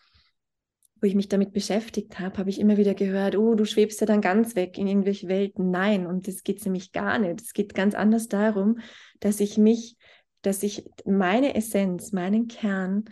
wo 1.01 1.07
ich 1.07 1.15
mich 1.15 1.29
damit 1.29 1.53
beschäftigt 1.53 2.19
habe, 2.19 2.39
habe 2.39 2.51
ich 2.51 2.59
immer 2.59 2.77
wieder 2.77 2.95
gehört, 2.95 3.37
oh, 3.37 3.55
du 3.55 3.65
schwebst 3.65 4.01
ja 4.01 4.07
dann 4.07 4.21
ganz 4.21 4.57
weg 4.57 4.79
in 4.79 4.87
irgendwelche 4.87 5.29
Welten. 5.29 5.71
Nein, 5.71 6.07
und 6.07 6.27
das 6.27 6.43
geht 6.43 6.65
nämlich 6.65 6.93
gar 6.93 7.19
nicht. 7.19 7.41
Es 7.41 7.53
geht 7.53 7.75
ganz 7.75 7.95
anders 7.95 8.29
darum, 8.29 8.79
dass 9.21 9.39
ich 9.41 9.59
mich, 9.59 9.97
dass 10.43 10.63
ich 10.63 10.89
meine 11.05 11.55
Essenz, 11.55 12.13
meinen 12.13 12.49
Kern 12.49 13.05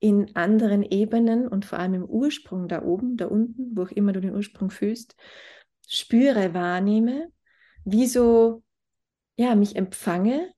in 0.00 0.34
anderen 0.36 0.82
Ebenen 0.82 1.46
und 1.48 1.64
vor 1.64 1.78
allem 1.78 1.94
im 1.94 2.04
Ursprung 2.04 2.66
da 2.66 2.82
oben, 2.82 3.16
da 3.16 3.26
unten, 3.26 3.76
wo 3.76 3.82
auch 3.82 3.90
immer 3.90 4.12
du 4.12 4.20
den 4.20 4.34
Ursprung 4.34 4.70
fühlst, 4.70 5.16
spüre, 5.86 6.54
wahrnehme, 6.54 7.28
wie 7.84 8.06
so, 8.06 8.62
ja, 9.38 9.54
mich 9.54 9.76
empfange, 9.76 10.52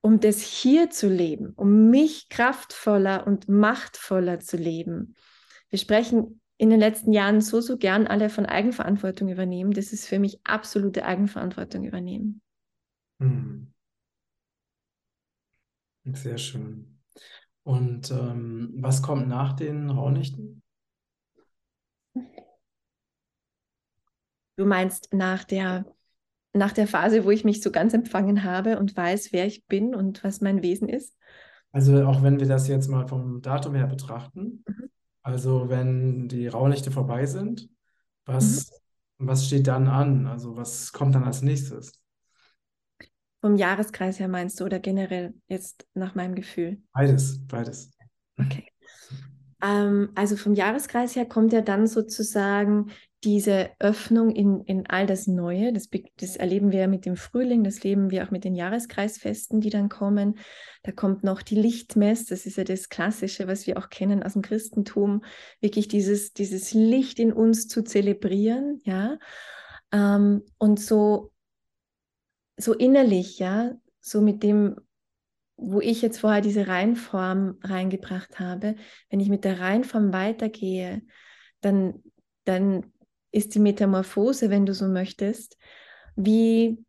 um 0.00 0.18
das 0.18 0.40
hier 0.40 0.90
zu 0.90 1.08
leben, 1.08 1.52
um 1.54 1.90
mich 1.90 2.28
kraftvoller 2.28 3.26
und 3.26 3.48
machtvoller 3.48 4.40
zu 4.40 4.56
leben 4.56 5.14
wir 5.70 5.78
sprechen 5.78 6.40
in 6.56 6.70
den 6.70 6.80
letzten 6.80 7.12
Jahren 7.12 7.40
so, 7.40 7.60
so 7.60 7.76
gern 7.76 8.06
alle 8.06 8.30
von 8.30 8.46
Eigenverantwortung 8.46 9.28
übernehmen. 9.28 9.72
Das 9.72 9.92
ist 9.92 10.08
für 10.08 10.18
mich 10.18 10.40
absolute 10.44 11.04
Eigenverantwortung 11.04 11.84
übernehmen. 11.84 12.40
Hm. 13.20 13.72
Sehr 16.04 16.38
schön. 16.38 17.00
Und 17.64 18.10
ähm, 18.10 18.72
was 18.78 19.02
kommt 19.02 19.28
nach 19.28 19.52
den 19.52 19.90
Raunichten? 19.90 20.62
Du 24.56 24.64
meinst 24.64 25.12
nach 25.12 25.44
der, 25.44 25.84
nach 26.52 26.72
der 26.72 26.86
Phase, 26.86 27.24
wo 27.24 27.30
ich 27.30 27.44
mich 27.44 27.62
so 27.62 27.70
ganz 27.70 27.94
empfangen 27.94 28.44
habe 28.44 28.78
und 28.78 28.96
weiß, 28.96 29.32
wer 29.32 29.46
ich 29.46 29.66
bin 29.66 29.94
und 29.94 30.24
was 30.24 30.40
mein 30.40 30.62
Wesen 30.62 30.88
ist? 30.88 31.14
Also 31.72 32.04
auch 32.06 32.22
wenn 32.22 32.40
wir 32.40 32.46
das 32.46 32.68
jetzt 32.68 32.88
mal 32.88 33.06
vom 33.06 33.42
Datum 33.42 33.74
her 33.74 33.86
betrachten, 33.86 34.64
mhm. 34.66 34.90
Also 35.28 35.68
wenn 35.68 36.26
die 36.26 36.46
Rauhnächte 36.46 36.90
vorbei 36.90 37.26
sind, 37.26 37.68
was, 38.24 38.70
mhm. 39.18 39.26
was 39.28 39.46
steht 39.46 39.66
dann 39.66 39.86
an? 39.86 40.26
Also 40.26 40.56
was 40.56 40.90
kommt 40.90 41.14
dann 41.14 41.24
als 41.24 41.42
nächstes? 41.42 41.92
Vom 43.42 43.54
Jahreskreis 43.54 44.18
her 44.18 44.28
meinst 44.28 44.58
du 44.58 44.64
oder 44.64 44.78
generell 44.78 45.34
jetzt 45.46 45.86
nach 45.92 46.14
meinem 46.14 46.34
Gefühl? 46.34 46.80
Beides, 46.94 47.46
beides. 47.46 47.90
Okay. 48.38 48.68
Ähm, 49.62 50.12
also 50.14 50.34
vom 50.36 50.54
Jahreskreis 50.54 51.14
her 51.14 51.26
kommt 51.26 51.52
ja 51.52 51.60
dann 51.60 51.86
sozusagen 51.86 52.90
diese 53.24 53.70
Öffnung 53.80 54.30
in, 54.30 54.62
in 54.64 54.86
all 54.86 55.06
das 55.06 55.26
Neue, 55.26 55.72
das, 55.72 55.88
das 56.18 56.36
erleben 56.36 56.70
wir 56.70 56.86
mit 56.86 57.04
dem 57.04 57.16
Frühling, 57.16 57.64
das 57.64 57.82
leben 57.82 58.10
wir 58.10 58.24
auch 58.24 58.30
mit 58.30 58.44
den 58.44 58.54
Jahreskreisfesten, 58.54 59.60
die 59.60 59.70
dann 59.70 59.88
kommen. 59.88 60.38
Da 60.84 60.92
kommt 60.92 61.24
noch 61.24 61.42
die 61.42 61.56
Lichtmess, 61.56 62.26
das 62.26 62.46
ist 62.46 62.58
ja 62.58 62.64
das 62.64 62.88
Klassische, 62.88 63.48
was 63.48 63.66
wir 63.66 63.76
auch 63.76 63.88
kennen 63.88 64.22
aus 64.22 64.34
dem 64.34 64.42
Christentum, 64.42 65.24
wirklich 65.60 65.88
dieses, 65.88 66.32
dieses 66.32 66.72
Licht 66.72 67.18
in 67.18 67.32
uns 67.32 67.66
zu 67.66 67.82
zelebrieren, 67.82 68.80
ja. 68.84 69.18
Ähm, 69.90 70.42
und 70.58 70.78
so, 70.78 71.32
so 72.56 72.72
innerlich, 72.72 73.40
ja, 73.40 73.72
so 74.00 74.20
mit 74.20 74.44
dem, 74.44 74.76
wo 75.56 75.80
ich 75.80 76.02
jetzt 76.02 76.20
vorher 76.20 76.40
diese 76.40 76.68
Reihenform 76.68 77.58
reingebracht 77.62 78.38
habe, 78.38 78.76
wenn 79.10 79.18
ich 79.18 79.28
mit 79.28 79.44
der 79.44 79.58
Reihenform 79.58 80.12
weitergehe, 80.12 81.02
dann, 81.60 82.04
dann 82.44 82.92
ist 83.38 83.54
die 83.54 83.60
Metamorphose, 83.60 84.50
wenn 84.50 84.66
du 84.66 84.74
so 84.74 84.86
möchtest, 84.86 85.56
wie 86.16 86.84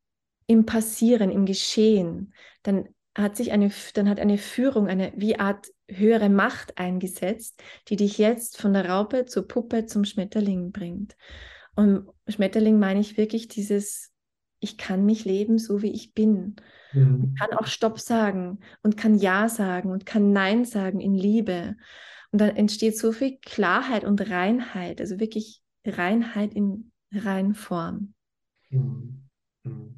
im 0.47 0.65
Passieren, 0.65 1.31
im 1.31 1.45
Geschehen. 1.45 2.33
Dann 2.63 2.89
hat 3.15 3.37
sich 3.37 3.51
eine, 3.51 3.71
dann 3.93 4.09
hat 4.09 4.19
eine 4.19 4.37
Führung, 4.37 4.87
eine 4.87 5.13
wie 5.15 5.37
Art 5.37 5.67
höhere 5.87 6.29
Macht 6.29 6.77
eingesetzt, 6.77 7.61
die 7.87 7.95
dich 7.95 8.17
jetzt 8.17 8.57
von 8.57 8.73
der 8.73 8.89
Raupe 8.89 9.25
zur 9.25 9.47
Puppe 9.47 9.85
zum 9.85 10.05
Schmetterling 10.05 10.71
bringt. 10.71 11.15
Und 11.75 12.07
Schmetterling 12.27 12.79
meine 12.79 12.99
ich 12.99 13.17
wirklich 13.17 13.47
dieses, 13.47 14.11
ich 14.59 14.77
kann 14.77 15.05
mich 15.05 15.25
leben, 15.25 15.57
so 15.57 15.81
wie 15.81 15.91
ich 15.91 16.13
bin. 16.13 16.55
Mhm. 16.93 17.33
Ich 17.33 17.39
kann 17.39 17.57
auch 17.57 17.67
Stopp 17.67 17.99
sagen 17.99 18.59
und 18.81 18.97
kann 18.97 19.17
Ja 19.17 19.49
sagen 19.49 19.91
und 19.91 20.05
kann 20.05 20.31
Nein 20.31 20.65
sagen 20.65 20.99
in 20.99 21.13
Liebe. 21.13 21.75
Und 22.31 22.41
dann 22.41 22.55
entsteht 22.55 22.97
so 22.97 23.11
viel 23.11 23.37
Klarheit 23.39 24.03
und 24.03 24.29
Reinheit, 24.29 25.01
also 25.01 25.19
wirklich 25.19 25.61
Reinheit 25.89 26.53
in 26.53 26.91
Reinform. 27.11 28.13
Mhm. 28.69 29.29
Mhm. 29.63 29.95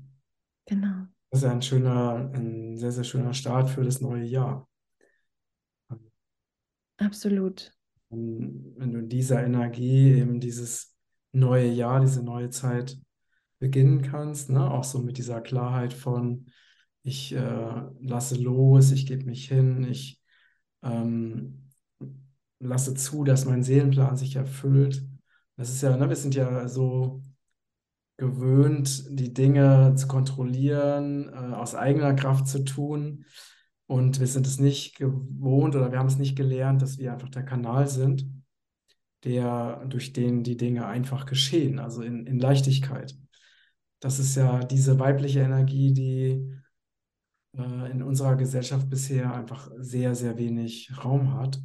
Genau. 0.66 1.08
Das 1.30 1.44
ist 1.44 1.50
ein 1.50 1.62
schöner, 1.62 2.32
ein 2.34 2.78
sehr, 2.78 2.92
sehr 2.92 3.04
schöner 3.04 3.34
Start 3.34 3.70
für 3.70 3.84
das 3.84 4.02
neue 4.02 4.24
Jahr. 4.24 4.68
Absolut. 6.98 7.74
Und 8.10 8.76
wenn 8.78 8.92
du 8.92 9.00
in 9.00 9.10
dieser 9.10 9.44
Energie 9.44 10.14
eben 10.14 10.40
dieses 10.40 10.96
neue 11.32 11.70
Jahr, 11.70 12.02
diese 12.02 12.24
neue 12.24 12.50
Zeit 12.50 12.98
beginnen 13.60 14.02
kannst, 14.02 14.50
ne? 14.50 14.70
auch 14.70 14.84
so 14.84 15.00
mit 15.00 15.18
dieser 15.18 15.42
Klarheit 15.42 15.94
von, 15.94 16.48
ich 17.04 17.34
äh, 17.34 17.82
lasse 18.02 18.36
los, 18.36 18.92
ich 18.92 19.06
gebe 19.06 19.24
mich 19.26 19.48
hin, 19.48 19.84
ich 19.90 20.22
ähm, 20.84 21.70
lasse 22.60 22.94
zu, 22.94 23.24
dass 23.24 23.46
mein 23.46 23.64
Seelenplan 23.64 24.18
sich 24.18 24.36
erfüllt 24.36 25.04
das 25.62 25.70
ist 25.70 25.84
ja, 25.84 25.96
ne, 25.96 26.10
wir 26.10 26.16
sind 26.16 26.34
ja 26.34 26.68
so 26.68 27.22
gewöhnt, 28.18 29.06
die 29.10 29.32
Dinge 29.32 29.94
zu 29.96 30.08
kontrollieren, 30.08 31.30
äh, 31.30 31.54
aus 31.54 31.76
eigener 31.76 32.16
Kraft 32.16 32.48
zu 32.48 32.64
tun. 32.64 33.26
Und 33.86 34.20
wir 34.20 34.26
sind 34.26 34.48
es 34.48 34.58
nicht 34.60 34.96
gewohnt 34.96 35.76
oder 35.76 35.92
wir 35.92 36.00
haben 36.00 36.08
es 36.08 36.18
nicht 36.18 36.36
gelernt, 36.36 36.82
dass 36.82 36.98
wir 36.98 37.14
einfach 37.14 37.30
der 37.30 37.44
Kanal 37.44 37.88
sind, 37.88 38.26
der, 39.24 39.86
durch 39.86 40.14
den 40.14 40.44
die 40.44 40.58
Dinge 40.58 40.88
einfach 40.88 41.28
geschehen, 41.28 41.78
also 41.78 42.02
in, 42.02 42.26
in 42.26 42.40
Leichtigkeit. 42.40 43.16
Das 44.00 44.18
ist 44.18 44.36
ja 44.36 44.64
diese 44.64 44.98
weibliche 44.98 45.42
Energie, 45.42 45.94
die 45.94 46.58
äh, 47.56 47.92
in 47.92 48.02
unserer 48.02 48.36
Gesellschaft 48.36 48.90
bisher 48.90 49.32
einfach 49.32 49.70
sehr, 49.78 50.16
sehr 50.16 50.40
wenig 50.40 50.92
Raum 51.04 51.36
hat, 51.36 51.62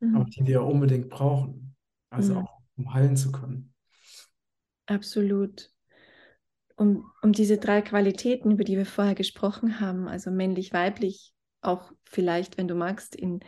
mhm. 0.00 0.16
aber 0.16 0.24
die 0.26 0.46
wir 0.46 0.64
unbedingt 0.64 1.08
brauchen. 1.08 1.74
Also 2.10 2.34
mhm. 2.34 2.38
auch 2.40 2.61
um 2.82 2.94
heilen 2.94 3.16
zu 3.16 3.32
können. 3.32 3.72
Absolut. 4.86 5.70
Um, 6.76 7.10
um 7.22 7.32
diese 7.32 7.58
drei 7.58 7.82
Qualitäten, 7.82 8.50
über 8.50 8.64
die 8.64 8.76
wir 8.76 8.86
vorher 8.86 9.14
gesprochen 9.14 9.80
haben, 9.80 10.08
also 10.08 10.30
männlich, 10.30 10.72
weiblich, 10.72 11.32
auch 11.60 11.92
vielleicht, 12.04 12.58
wenn 12.58 12.66
du 12.66 12.74
magst, 12.74 13.14
in, 13.14 13.40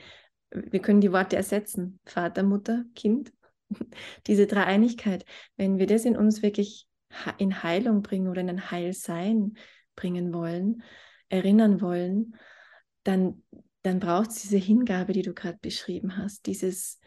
wir 0.51 0.81
können 0.81 1.01
die 1.01 1.13
Worte 1.13 1.37
ersetzen, 1.37 1.99
Vater, 2.05 2.43
Mutter, 2.43 2.85
Kind, 2.95 3.33
diese 4.27 4.47
Dreieinigkeit, 4.47 5.25
wenn 5.57 5.79
wir 5.79 5.87
das 5.87 6.05
in 6.05 6.17
uns 6.17 6.43
wirklich 6.43 6.87
in 7.39 7.63
Heilung 7.63 8.03
bringen 8.03 8.29
oder 8.29 8.41
in 8.41 8.51
ein 8.51 8.71
Heilsein 8.71 9.57
bringen 9.97 10.33
wollen, 10.33 10.83
erinnern 11.29 11.81
wollen, 11.81 12.37
dann, 13.05 13.43
dann 13.83 14.01
braucht 14.01 14.31
es 14.31 14.43
diese 14.43 14.59
Hingabe, 14.59 15.13
die 15.13 15.23
du 15.23 15.33
gerade 15.33 15.59
beschrieben 15.61 16.17
hast, 16.17 16.47
dieses, 16.47 17.01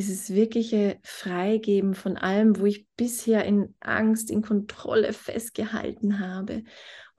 dieses 0.00 0.30
wirkliche 0.30 0.98
Freigeben 1.02 1.94
von 1.94 2.16
allem, 2.16 2.58
wo 2.58 2.64
ich 2.64 2.86
bisher 2.96 3.44
in 3.44 3.74
Angst, 3.80 4.30
in 4.30 4.40
Kontrolle 4.40 5.12
festgehalten 5.12 6.20
habe. 6.20 6.64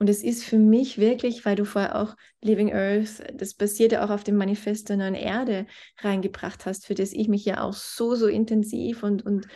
Und 0.00 0.10
es 0.10 0.24
ist 0.24 0.42
für 0.42 0.58
mich 0.58 0.98
wirklich, 0.98 1.44
weil 1.44 1.54
du 1.54 1.64
vorher 1.64 1.94
auch 1.94 2.16
Living 2.40 2.72
Earth, 2.72 3.22
das 3.34 3.54
basiert 3.54 3.92
ja 3.92 4.04
auch 4.04 4.10
auf 4.10 4.24
dem 4.24 4.34
Manifest 4.34 4.88
der 4.88 4.96
neuen 4.96 5.14
Erde 5.14 5.66
reingebracht 5.98 6.66
hast, 6.66 6.84
für 6.84 6.96
das 6.96 7.12
ich 7.12 7.28
mich 7.28 7.44
ja 7.44 7.62
auch 7.62 7.72
so, 7.72 8.16
so 8.16 8.26
intensiv 8.26 9.04
und, 9.04 9.24
und 9.24 9.46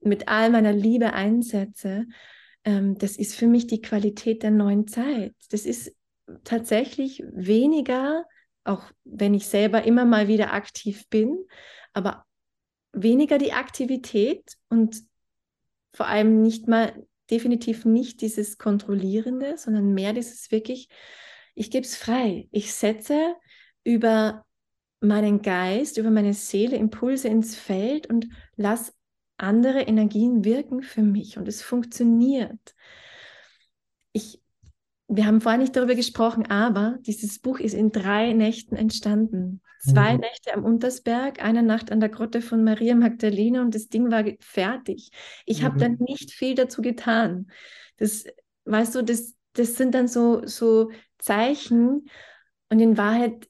mit 0.00 0.26
all 0.26 0.50
meiner 0.50 0.72
Liebe 0.72 1.12
einsetze. 1.12 2.06
Ähm, 2.64 2.98
das 2.98 3.16
ist 3.16 3.36
für 3.36 3.46
mich 3.46 3.68
die 3.68 3.82
Qualität 3.82 4.42
der 4.42 4.50
neuen 4.50 4.88
Zeit. 4.88 5.32
Das 5.50 5.64
ist 5.64 5.94
tatsächlich 6.42 7.22
weniger, 7.32 8.24
auch 8.64 8.82
wenn 9.04 9.32
ich 9.32 9.46
selber 9.46 9.84
immer 9.84 10.04
mal 10.04 10.26
wieder 10.26 10.52
aktiv 10.52 11.08
bin, 11.08 11.38
aber 11.92 12.23
weniger 12.94 13.38
die 13.38 13.52
Aktivität 13.52 14.56
und 14.68 15.02
vor 15.92 16.06
allem 16.06 16.42
nicht 16.42 16.68
mal, 16.68 17.06
definitiv 17.30 17.84
nicht 17.84 18.20
dieses 18.20 18.58
Kontrollierende, 18.58 19.56
sondern 19.56 19.94
mehr 19.94 20.12
dieses 20.12 20.50
wirklich, 20.50 20.88
ich 21.54 21.70
gebe 21.70 21.86
es 21.86 21.96
frei. 21.96 22.48
Ich 22.50 22.74
setze 22.74 23.34
über 23.82 24.44
meinen 25.00 25.42
Geist, 25.42 25.98
über 25.98 26.10
meine 26.10 26.34
Seele 26.34 26.76
Impulse 26.76 27.28
ins 27.28 27.56
Feld 27.56 28.08
und 28.08 28.28
lasse 28.56 28.92
andere 29.36 29.82
Energien 29.82 30.44
wirken 30.44 30.82
für 30.82 31.02
mich 31.02 31.38
und 31.38 31.48
es 31.48 31.62
funktioniert. 31.62 32.74
Ich 34.12 34.40
wir 35.08 35.26
haben 35.26 35.40
vorher 35.40 35.60
nicht 35.60 35.76
darüber 35.76 35.94
gesprochen, 35.94 36.46
aber 36.46 36.98
dieses 37.00 37.38
Buch 37.38 37.58
ist 37.58 37.74
in 37.74 37.92
drei 37.92 38.32
Nächten 38.32 38.74
entstanden. 38.74 39.60
Zwei 39.80 40.14
mhm. 40.14 40.20
Nächte 40.20 40.54
am 40.54 40.64
Untersberg, 40.64 41.44
eine 41.44 41.62
Nacht 41.62 41.92
an 41.92 42.00
der 42.00 42.08
Grotte 42.08 42.40
von 42.40 42.64
Maria 42.64 42.94
Magdalena 42.94 43.60
und 43.60 43.74
das 43.74 43.88
Ding 43.88 44.10
war 44.10 44.24
fertig. 44.40 45.10
Ich 45.44 45.60
mhm. 45.60 45.64
habe 45.64 45.78
dann 45.78 45.96
nicht 46.00 46.32
viel 46.32 46.54
dazu 46.54 46.80
getan. 46.80 47.50
Das, 47.98 48.24
weißt 48.64 48.94
du, 48.94 49.02
das, 49.02 49.34
das 49.52 49.76
sind 49.76 49.94
dann 49.94 50.08
so, 50.08 50.46
so 50.46 50.90
Zeichen 51.18 52.08
und 52.70 52.80
in 52.80 52.96
Wahrheit, 52.96 53.46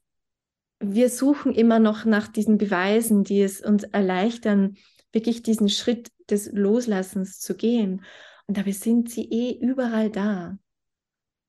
wir 0.81 1.09
suchen 1.09 1.55
immer 1.55 1.79
noch 1.79 2.05
nach 2.05 2.27
diesen 2.27 2.59
Beweisen, 2.59 3.23
die 3.23 3.41
es 3.41 3.61
uns 3.61 3.85
erleichtern, 3.85 4.77
wirklich 5.13 5.45
diesen 5.45 5.69
Schritt 5.69 6.09
des 6.29 6.51
Loslassens 6.51 7.39
zu 7.39 7.55
gehen. 7.55 8.05
Und 8.47 8.59
dabei 8.59 8.73
sind 8.73 9.09
sie 9.09 9.31
eh 9.31 9.57
überall 9.65 10.11
da 10.11 10.59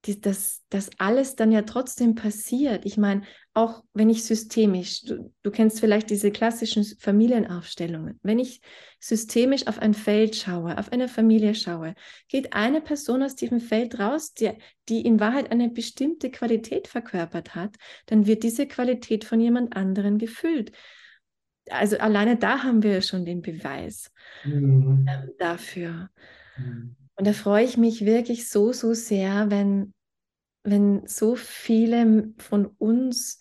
die, 0.05 0.21
dass 0.21 0.63
das 0.69 0.89
alles 0.97 1.35
dann 1.35 1.51
ja 1.51 1.63
trotzdem 1.63 2.15
passiert. 2.15 2.85
Ich 2.85 2.97
meine, 2.97 3.23
auch 3.53 3.83
wenn 3.93 4.09
ich 4.09 4.23
systemisch, 4.23 5.03
du, 5.03 5.33
du 5.41 5.51
kennst 5.51 5.79
vielleicht 5.79 6.09
diese 6.09 6.31
klassischen 6.31 6.83
Familienaufstellungen, 6.99 8.19
wenn 8.21 8.39
ich 8.39 8.61
systemisch 8.99 9.67
auf 9.67 9.79
ein 9.79 9.93
Feld 9.93 10.35
schaue, 10.35 10.77
auf 10.77 10.91
eine 10.91 11.07
Familie 11.07 11.55
schaue, 11.55 11.95
geht 12.27 12.53
eine 12.53 12.81
Person 12.81 13.23
aus 13.23 13.35
diesem 13.35 13.59
Feld 13.59 13.97
raus, 13.99 14.33
die, 14.33 14.51
die 14.89 15.01
in 15.01 15.19
Wahrheit 15.19 15.51
eine 15.51 15.69
bestimmte 15.69 16.29
Qualität 16.29 16.87
verkörpert 16.87 17.55
hat, 17.55 17.75
dann 18.05 18.27
wird 18.27 18.43
diese 18.43 18.67
Qualität 18.67 19.25
von 19.25 19.39
jemand 19.39 19.75
anderen 19.75 20.17
gefüllt. 20.17 20.71
Also 21.69 21.97
alleine 21.97 22.37
da 22.37 22.63
haben 22.63 22.83
wir 22.83 23.01
schon 23.01 23.25
den 23.25 23.41
Beweis 23.41 24.11
mhm. 24.43 25.07
Ähm, 25.09 25.31
dafür. 25.39 26.11
Mhm. 26.57 26.95
Und 27.15 27.25
da 27.25 27.33
freue 27.33 27.63
ich 27.63 27.77
mich 27.77 28.05
wirklich 28.05 28.49
so, 28.49 28.73
so 28.73 28.93
sehr, 28.93 29.49
wenn, 29.49 29.93
wenn 30.65 31.05
so 31.07 31.35
viele 31.35 32.33
von 32.37 32.65
uns 32.65 33.39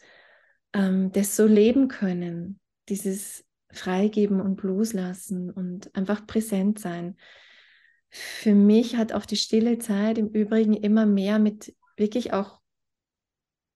ähm, 0.72 1.10
das 1.12 1.36
so 1.36 1.46
leben 1.46 1.88
können, 1.88 2.60
dieses 2.88 3.44
Freigeben 3.70 4.40
und 4.40 4.62
Loslassen 4.62 5.50
und 5.50 5.94
einfach 5.96 6.26
präsent 6.26 6.78
sein. 6.78 7.16
Für 8.10 8.54
mich 8.54 8.96
hat 8.96 9.12
auch 9.12 9.24
die 9.24 9.36
stille 9.36 9.78
Zeit 9.78 10.18
im 10.18 10.28
Übrigen 10.28 10.74
immer 10.74 11.06
mehr 11.06 11.38
mit 11.38 11.74
wirklich 11.96 12.32
auch 12.32 12.60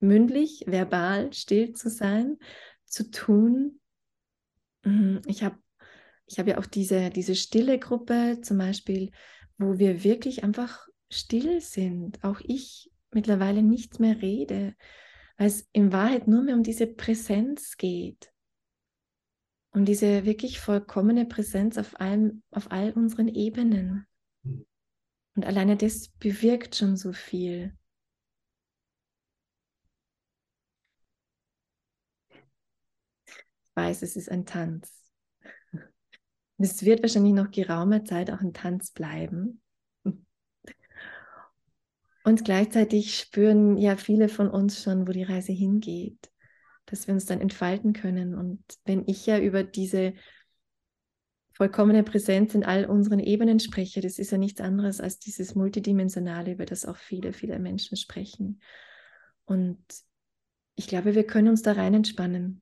mündlich, 0.00 0.64
verbal 0.66 1.32
still 1.32 1.72
zu 1.72 1.90
sein, 1.90 2.36
zu 2.84 3.10
tun. 3.10 3.80
Mhm, 4.84 5.22
ich 5.26 5.42
habe 5.42 5.58
ich 6.26 6.38
hab 6.38 6.46
ja 6.46 6.58
auch 6.58 6.66
diese, 6.66 7.08
diese 7.10 7.34
stille 7.34 7.78
Gruppe 7.78 8.40
zum 8.42 8.58
Beispiel, 8.58 9.10
wo 9.56 9.78
wir 9.78 10.04
wirklich 10.04 10.44
einfach 10.44 10.86
still 11.10 11.62
sind. 11.62 12.22
Auch 12.22 12.40
ich 12.44 12.90
mittlerweile 13.12 13.62
nichts 13.62 13.98
mehr 13.98 14.20
rede, 14.20 14.74
weil 15.36 15.46
es 15.46 15.68
in 15.72 15.92
Wahrheit 15.92 16.28
nur 16.28 16.42
mehr 16.42 16.54
um 16.54 16.62
diese 16.62 16.86
Präsenz 16.86 17.76
geht. 17.76 18.32
Um 19.70 19.84
diese 19.84 20.24
wirklich 20.24 20.60
vollkommene 20.60 21.26
Präsenz 21.26 21.78
auf, 21.78 22.00
allem, 22.00 22.42
auf 22.50 22.70
all 22.72 22.92
unseren 22.92 23.28
Ebenen. 23.28 24.06
Und 24.42 25.46
alleine 25.46 25.76
das 25.76 26.08
bewirkt 26.08 26.74
schon 26.74 26.96
so 26.96 27.12
viel. 27.12 27.76
Ich 32.30 33.76
weiß, 33.76 34.02
es 34.02 34.16
ist 34.16 34.30
ein 34.30 34.46
Tanz. 34.46 35.12
Es 36.60 36.84
wird 36.84 37.02
wahrscheinlich 37.02 37.34
noch 37.34 37.52
geraume 37.52 38.02
Zeit 38.02 38.32
auch 38.32 38.40
ein 38.40 38.52
Tanz 38.52 38.90
bleiben. 38.90 39.62
Und 42.28 42.44
gleichzeitig 42.44 43.18
spüren 43.18 43.78
ja 43.78 43.96
viele 43.96 44.28
von 44.28 44.50
uns 44.50 44.82
schon, 44.82 45.08
wo 45.08 45.12
die 45.12 45.22
Reise 45.22 45.52
hingeht, 45.52 46.30
dass 46.84 47.06
wir 47.06 47.14
uns 47.14 47.24
dann 47.24 47.40
entfalten 47.40 47.94
können. 47.94 48.34
Und 48.34 48.62
wenn 48.84 49.04
ich 49.06 49.24
ja 49.24 49.38
über 49.38 49.64
diese 49.64 50.12
vollkommene 51.54 52.02
Präsenz 52.02 52.54
in 52.54 52.64
all 52.64 52.84
unseren 52.84 53.18
Ebenen 53.18 53.60
spreche, 53.60 54.02
das 54.02 54.18
ist 54.18 54.30
ja 54.30 54.36
nichts 54.36 54.60
anderes 54.60 55.00
als 55.00 55.18
dieses 55.18 55.54
Multidimensionale, 55.54 56.52
über 56.52 56.66
das 56.66 56.84
auch 56.84 56.98
viele, 56.98 57.32
viele 57.32 57.58
Menschen 57.58 57.96
sprechen. 57.96 58.60
Und 59.46 59.82
ich 60.74 60.86
glaube, 60.86 61.14
wir 61.14 61.24
können 61.24 61.48
uns 61.48 61.62
da 61.62 61.72
rein 61.72 61.94
entspannen. 61.94 62.60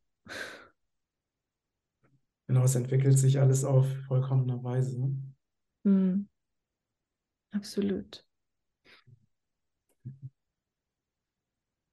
Genau, 2.46 2.62
es 2.62 2.76
entwickelt 2.76 3.18
sich 3.18 3.40
alles 3.40 3.64
auf 3.64 3.88
vollkommener 4.06 4.62
Weise. 4.62 5.10
Mm. 5.82 6.28
Absolut. 7.50 8.25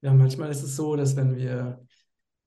Ja, 0.03 0.13
manchmal 0.13 0.51
ist 0.51 0.63
es 0.63 0.75
so, 0.75 0.97
dass 0.97 1.15
wenn 1.15 1.37
wir 1.37 1.81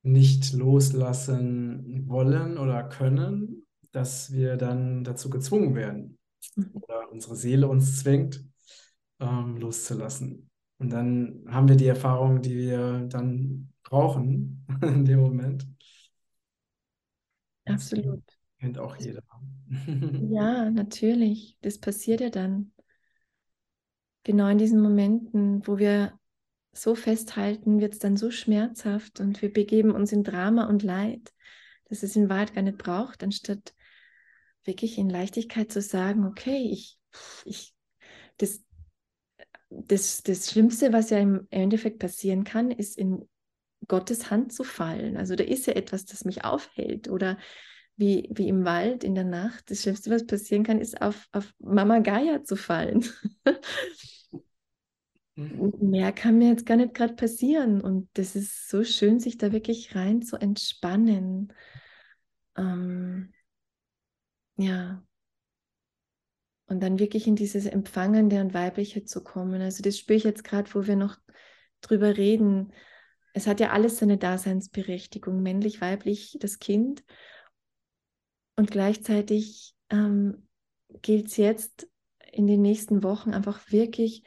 nicht 0.02 0.52
loslassen 0.52 2.06
wollen 2.06 2.58
oder 2.58 2.84
können, 2.84 3.66
dass 3.92 4.30
wir 4.30 4.58
dann 4.58 5.04
dazu 5.04 5.30
gezwungen 5.30 5.74
werden 5.74 6.18
mhm. 6.54 6.70
oder 6.74 7.10
unsere 7.10 7.34
Seele 7.34 7.66
uns 7.66 8.00
zwingt, 8.00 8.44
ähm, 9.20 9.56
loszulassen. 9.56 10.50
Und 10.76 10.90
dann 10.92 11.46
haben 11.48 11.66
wir 11.66 11.76
die 11.76 11.86
Erfahrung, 11.86 12.42
die 12.42 12.58
wir 12.58 13.06
dann 13.08 13.72
brauchen 13.84 14.66
in 14.82 15.06
dem 15.06 15.20
Moment. 15.20 15.66
Absolut. 17.64 18.22
Das 18.26 18.36
kennt 18.58 18.78
auch 18.78 18.96
jeder. 18.96 19.22
ja, 20.28 20.68
natürlich. 20.68 21.56
Das 21.62 21.78
passiert 21.78 22.20
ja 22.20 22.28
dann. 22.28 22.72
Genau 24.24 24.48
in 24.48 24.58
diesen 24.58 24.82
Momenten, 24.82 25.66
wo 25.66 25.78
wir 25.78 26.12
so 26.76 26.94
festhalten, 26.94 27.80
wird 27.80 27.94
es 27.94 27.98
dann 27.98 28.16
so 28.16 28.30
schmerzhaft 28.30 29.20
und 29.20 29.42
wir 29.42 29.52
begeben 29.52 29.90
uns 29.90 30.12
in 30.12 30.24
Drama 30.24 30.66
und 30.66 30.82
Leid, 30.82 31.32
dass 31.88 32.02
es 32.02 32.16
in 32.16 32.28
Wahrheit 32.28 32.54
gar 32.54 32.62
nicht 32.62 32.78
braucht, 32.78 33.22
anstatt 33.22 33.74
wirklich 34.64 34.98
in 34.98 35.08
Leichtigkeit 35.08 35.70
zu 35.72 35.80
sagen, 35.80 36.24
okay, 36.26 36.68
ich, 36.70 36.98
ich, 37.44 37.74
das, 38.38 38.62
das, 39.70 40.22
das 40.22 40.50
Schlimmste, 40.50 40.92
was 40.92 41.10
ja 41.10 41.18
im 41.18 41.46
Endeffekt 41.50 41.98
passieren 41.98 42.44
kann, 42.44 42.70
ist 42.70 42.98
in 42.98 43.28
Gottes 43.88 44.30
Hand 44.30 44.52
zu 44.52 44.64
fallen. 44.64 45.16
Also 45.16 45.36
da 45.36 45.44
ist 45.44 45.66
ja 45.66 45.74
etwas, 45.74 46.04
das 46.04 46.24
mich 46.24 46.44
aufhält 46.44 47.08
oder 47.08 47.38
wie, 47.96 48.28
wie 48.32 48.48
im 48.48 48.64
Wald 48.64 49.04
in 49.04 49.14
der 49.14 49.24
Nacht. 49.24 49.70
Das 49.70 49.82
Schlimmste, 49.82 50.10
was 50.10 50.26
passieren 50.26 50.64
kann, 50.64 50.80
ist 50.80 51.00
auf, 51.00 51.28
auf 51.32 51.54
Mama 51.58 52.00
Gaia 52.00 52.42
zu 52.42 52.56
fallen. 52.56 53.04
Mhm. 55.36 55.72
Mehr 55.80 56.12
kann 56.12 56.38
mir 56.38 56.48
jetzt 56.48 56.66
gar 56.66 56.76
nicht 56.76 56.94
gerade 56.94 57.14
passieren. 57.14 57.80
Und 57.80 58.08
das 58.14 58.34
ist 58.34 58.68
so 58.68 58.84
schön, 58.84 59.20
sich 59.20 59.38
da 59.38 59.52
wirklich 59.52 59.94
rein 59.94 60.22
zu 60.22 60.36
entspannen. 60.36 61.52
Ähm, 62.56 63.32
ja. 64.56 65.02
Und 66.68 66.82
dann 66.82 66.98
wirklich 66.98 67.26
in 67.26 67.36
dieses 67.36 67.66
Empfangende 67.66 68.40
und 68.40 68.54
Weibliche 68.54 69.04
zu 69.04 69.22
kommen. 69.22 69.62
Also 69.62 69.82
das 69.82 69.98
spüre 69.98 70.16
ich 70.16 70.24
jetzt 70.24 70.42
gerade, 70.42 70.74
wo 70.74 70.86
wir 70.86 70.96
noch 70.96 71.16
drüber 71.80 72.16
reden. 72.16 72.72
Es 73.34 73.46
hat 73.46 73.60
ja 73.60 73.70
alles 73.70 73.98
seine 73.98 74.18
Daseinsberechtigung, 74.18 75.42
männlich, 75.42 75.80
weiblich, 75.80 76.38
das 76.40 76.58
Kind. 76.58 77.04
Und 78.56 78.70
gleichzeitig 78.70 79.76
ähm, 79.90 80.48
gilt 81.02 81.28
es 81.28 81.36
jetzt, 81.36 81.88
in 82.32 82.46
den 82.46 82.60
nächsten 82.60 83.02
Wochen 83.02 83.32
einfach 83.32 83.70
wirklich 83.70 84.22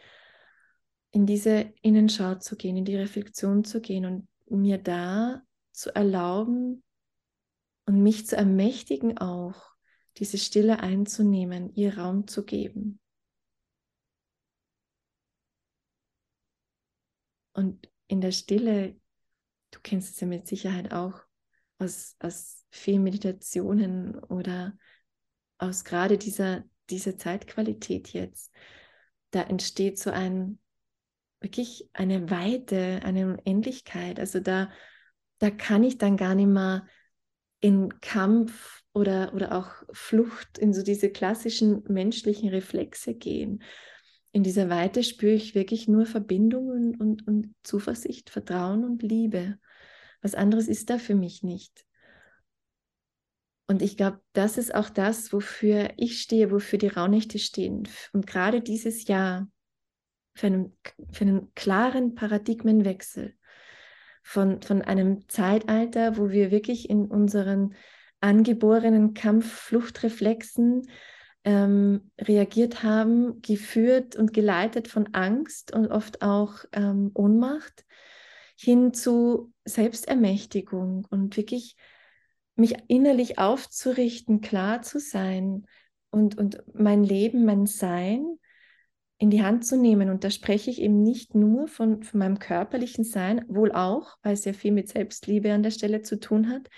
in 1.11 1.25
diese 1.25 1.73
Innenschau 1.81 2.35
zu 2.35 2.55
gehen, 2.55 2.77
in 2.77 2.85
die 2.85 2.95
Reflexion 2.95 3.63
zu 3.63 3.81
gehen 3.81 4.05
und 4.05 4.27
mir 4.49 4.77
da 4.77 5.41
zu 5.71 5.93
erlauben 5.95 6.83
und 7.85 8.03
mich 8.03 8.27
zu 8.27 8.35
ermächtigen 8.35 9.17
auch, 9.17 9.69
diese 10.17 10.37
Stille 10.37 10.81
einzunehmen, 10.81 11.73
ihr 11.75 11.97
Raum 11.97 12.27
zu 12.27 12.43
geben. 12.43 12.99
Und 17.53 17.89
in 18.07 18.21
der 18.21 18.31
Stille, 18.31 18.99
du 19.71 19.79
kennst 19.81 20.15
es 20.15 20.19
ja 20.19 20.27
mit 20.27 20.47
Sicherheit 20.47 20.93
auch 20.93 21.21
aus, 21.77 22.15
aus 22.19 22.65
vielen 22.69 23.03
Meditationen 23.03 24.15
oder 24.15 24.77
aus 25.57 25.83
gerade 25.83 26.17
dieser, 26.17 26.63
dieser 26.89 27.17
Zeitqualität 27.17 28.09
jetzt, 28.09 28.51
da 29.31 29.43
entsteht 29.43 29.99
so 29.99 30.09
ein, 30.09 30.59
wirklich 31.39 31.89
eine 31.93 32.29
Weite, 32.29 33.01
eine 33.03 33.27
Unendlichkeit. 33.27 34.19
Also 34.19 34.39
da, 34.39 34.69
da 35.39 35.49
kann 35.49 35.83
ich 35.83 35.97
dann 35.97 36.17
gar 36.17 36.35
nicht 36.35 36.47
mehr 36.47 36.85
in 37.61 37.99
Kampf 38.01 38.83
oder, 38.93 39.33
oder 39.33 39.55
auch 39.55 39.71
Flucht 39.91 40.57
in 40.57 40.73
so 40.73 40.81
diese 40.83 41.09
klassischen 41.09 41.83
menschlichen 41.87 42.49
Reflexe 42.49 43.13
gehen. 43.13 43.63
In 44.31 44.43
dieser 44.43 44.69
Weite 44.69 45.03
spüre 45.03 45.33
ich 45.33 45.55
wirklich 45.55 45.87
nur 45.87 46.05
Verbindung 46.05 46.67
und, 46.67 46.99
und, 46.99 47.27
und 47.27 47.55
Zuversicht, 47.63 48.29
Vertrauen 48.29 48.83
und 48.83 49.01
Liebe. 49.01 49.57
Was 50.21 50.35
anderes 50.35 50.67
ist 50.67 50.89
da 50.89 50.97
für 50.97 51.15
mich 51.15 51.43
nicht. 51.43 51.85
Und 53.67 53.81
ich 53.81 53.97
glaube, 53.97 54.19
das 54.33 54.57
ist 54.57 54.73
auch 54.73 54.89
das, 54.89 55.31
wofür 55.31 55.91
ich 55.97 56.21
stehe, 56.21 56.51
wofür 56.51 56.79
die 56.79 56.87
Raunächte 56.87 57.39
stehen. 57.39 57.87
Und 58.13 58.25
gerade 58.25 58.61
dieses 58.61 59.07
Jahr 59.07 59.47
für 60.39 60.47
einen, 60.47 60.77
für 61.11 61.25
einen 61.25 61.53
klaren 61.53 62.15
Paradigmenwechsel 62.15 63.35
von, 64.23 64.61
von 64.61 64.81
einem 64.81 65.27
Zeitalter, 65.27 66.17
wo 66.17 66.29
wir 66.29 66.49
wirklich 66.49 66.89
in 66.89 67.05
unseren 67.05 67.75
angeborenen 68.21 69.13
Kampf-Fluchtreflexen 69.13 70.89
ähm, 71.43 72.11
reagiert 72.17 72.83
haben, 72.83 73.41
geführt 73.41 74.15
und 74.15 74.33
geleitet 74.33 74.87
von 74.87 75.13
Angst 75.13 75.73
und 75.73 75.87
oft 75.87 76.21
auch 76.21 76.63
ähm, 76.71 77.11
Ohnmacht, 77.15 77.85
hin 78.55 78.93
zu 78.93 79.53
Selbstermächtigung 79.65 81.05
und 81.09 81.35
wirklich 81.35 81.75
mich 82.55 82.75
innerlich 82.87 83.39
aufzurichten, 83.39 84.39
klar 84.39 84.83
zu 84.83 84.99
sein 84.99 85.65
und, 86.11 86.37
und 86.37 86.63
mein 86.73 87.03
Leben, 87.03 87.43
mein 87.45 87.65
Sein 87.65 88.39
in 89.19 89.29
die 89.29 89.43
Hand 89.43 89.65
zu 89.65 89.77
nehmen. 89.77 90.09
Und 90.09 90.23
da 90.23 90.31
spreche 90.31 90.71
ich 90.71 90.81
eben 90.81 91.03
nicht 91.03 91.35
nur 91.35 91.67
von, 91.67 92.01
von 92.01 92.19
meinem 92.19 92.39
körperlichen 92.39 93.03
Sein, 93.03 93.45
wohl 93.47 93.71
auch, 93.71 94.17
weil 94.23 94.33
es 94.33 94.45
ja 94.45 94.53
viel 94.53 94.71
mit 94.71 94.89
Selbstliebe 94.89 95.53
an 95.53 95.61
der 95.61 95.71
Stelle 95.71 96.01
zu 96.01 96.19
tun 96.19 96.49
hat, 96.49 96.69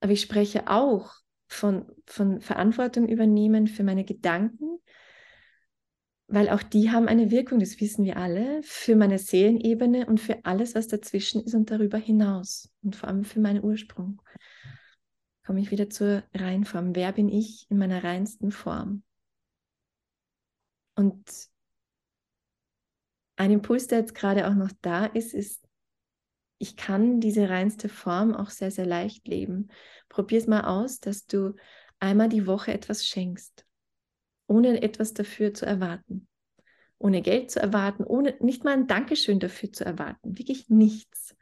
aber 0.00 0.12
ich 0.12 0.20
spreche 0.20 0.68
auch 0.68 1.12
von, 1.46 1.86
von 2.06 2.40
Verantwortung 2.40 3.08
übernehmen 3.08 3.68
für 3.68 3.84
meine 3.84 4.04
Gedanken, 4.04 4.78
weil 6.26 6.48
auch 6.48 6.62
die 6.62 6.90
haben 6.90 7.08
eine 7.08 7.30
Wirkung, 7.30 7.60
das 7.60 7.80
wissen 7.80 8.04
wir 8.04 8.16
alle, 8.16 8.60
für 8.62 8.96
meine 8.96 9.18
Seelenebene 9.18 10.06
und 10.06 10.18
für 10.18 10.44
alles, 10.44 10.74
was 10.74 10.88
dazwischen 10.88 11.42
ist 11.44 11.54
und 11.54 11.70
darüber 11.70 11.98
hinaus 11.98 12.70
und 12.82 12.96
vor 12.96 13.08
allem 13.08 13.24
für 13.24 13.38
meinen 13.38 13.62
Ursprung 13.62 14.20
komme 15.44 15.60
ich 15.60 15.70
wieder 15.70 15.90
zur 15.90 16.22
Reinform. 16.34 16.94
Wer 16.94 17.12
bin 17.12 17.28
ich 17.28 17.66
in 17.68 17.76
meiner 17.78 18.02
reinsten 18.02 18.50
Form? 18.50 19.02
Und 20.94 21.51
ein 23.42 23.50
Impuls, 23.50 23.88
der 23.88 23.98
jetzt 23.98 24.14
gerade 24.14 24.46
auch 24.46 24.54
noch 24.54 24.70
da 24.82 25.04
ist, 25.04 25.34
ist, 25.34 25.66
ich 26.58 26.76
kann 26.76 27.18
diese 27.18 27.50
reinste 27.50 27.88
Form 27.88 28.36
auch 28.36 28.50
sehr, 28.50 28.70
sehr 28.70 28.86
leicht 28.86 29.26
leben. 29.26 29.66
Probier 30.08 30.38
es 30.38 30.46
mal 30.46 30.60
aus, 30.60 31.00
dass 31.00 31.26
du 31.26 31.56
einmal 31.98 32.28
die 32.28 32.46
Woche 32.46 32.72
etwas 32.72 33.04
schenkst, 33.04 33.66
ohne 34.46 34.80
etwas 34.80 35.12
dafür 35.12 35.52
zu 35.54 35.66
erwarten. 35.66 36.28
Ohne 36.98 37.20
Geld 37.20 37.50
zu 37.50 37.58
erwarten, 37.58 38.04
ohne 38.04 38.36
nicht 38.38 38.62
mal 38.62 38.74
ein 38.74 38.86
Dankeschön 38.86 39.40
dafür 39.40 39.72
zu 39.72 39.84
erwarten. 39.84 40.38
Wirklich 40.38 40.68
nichts. 40.68 41.34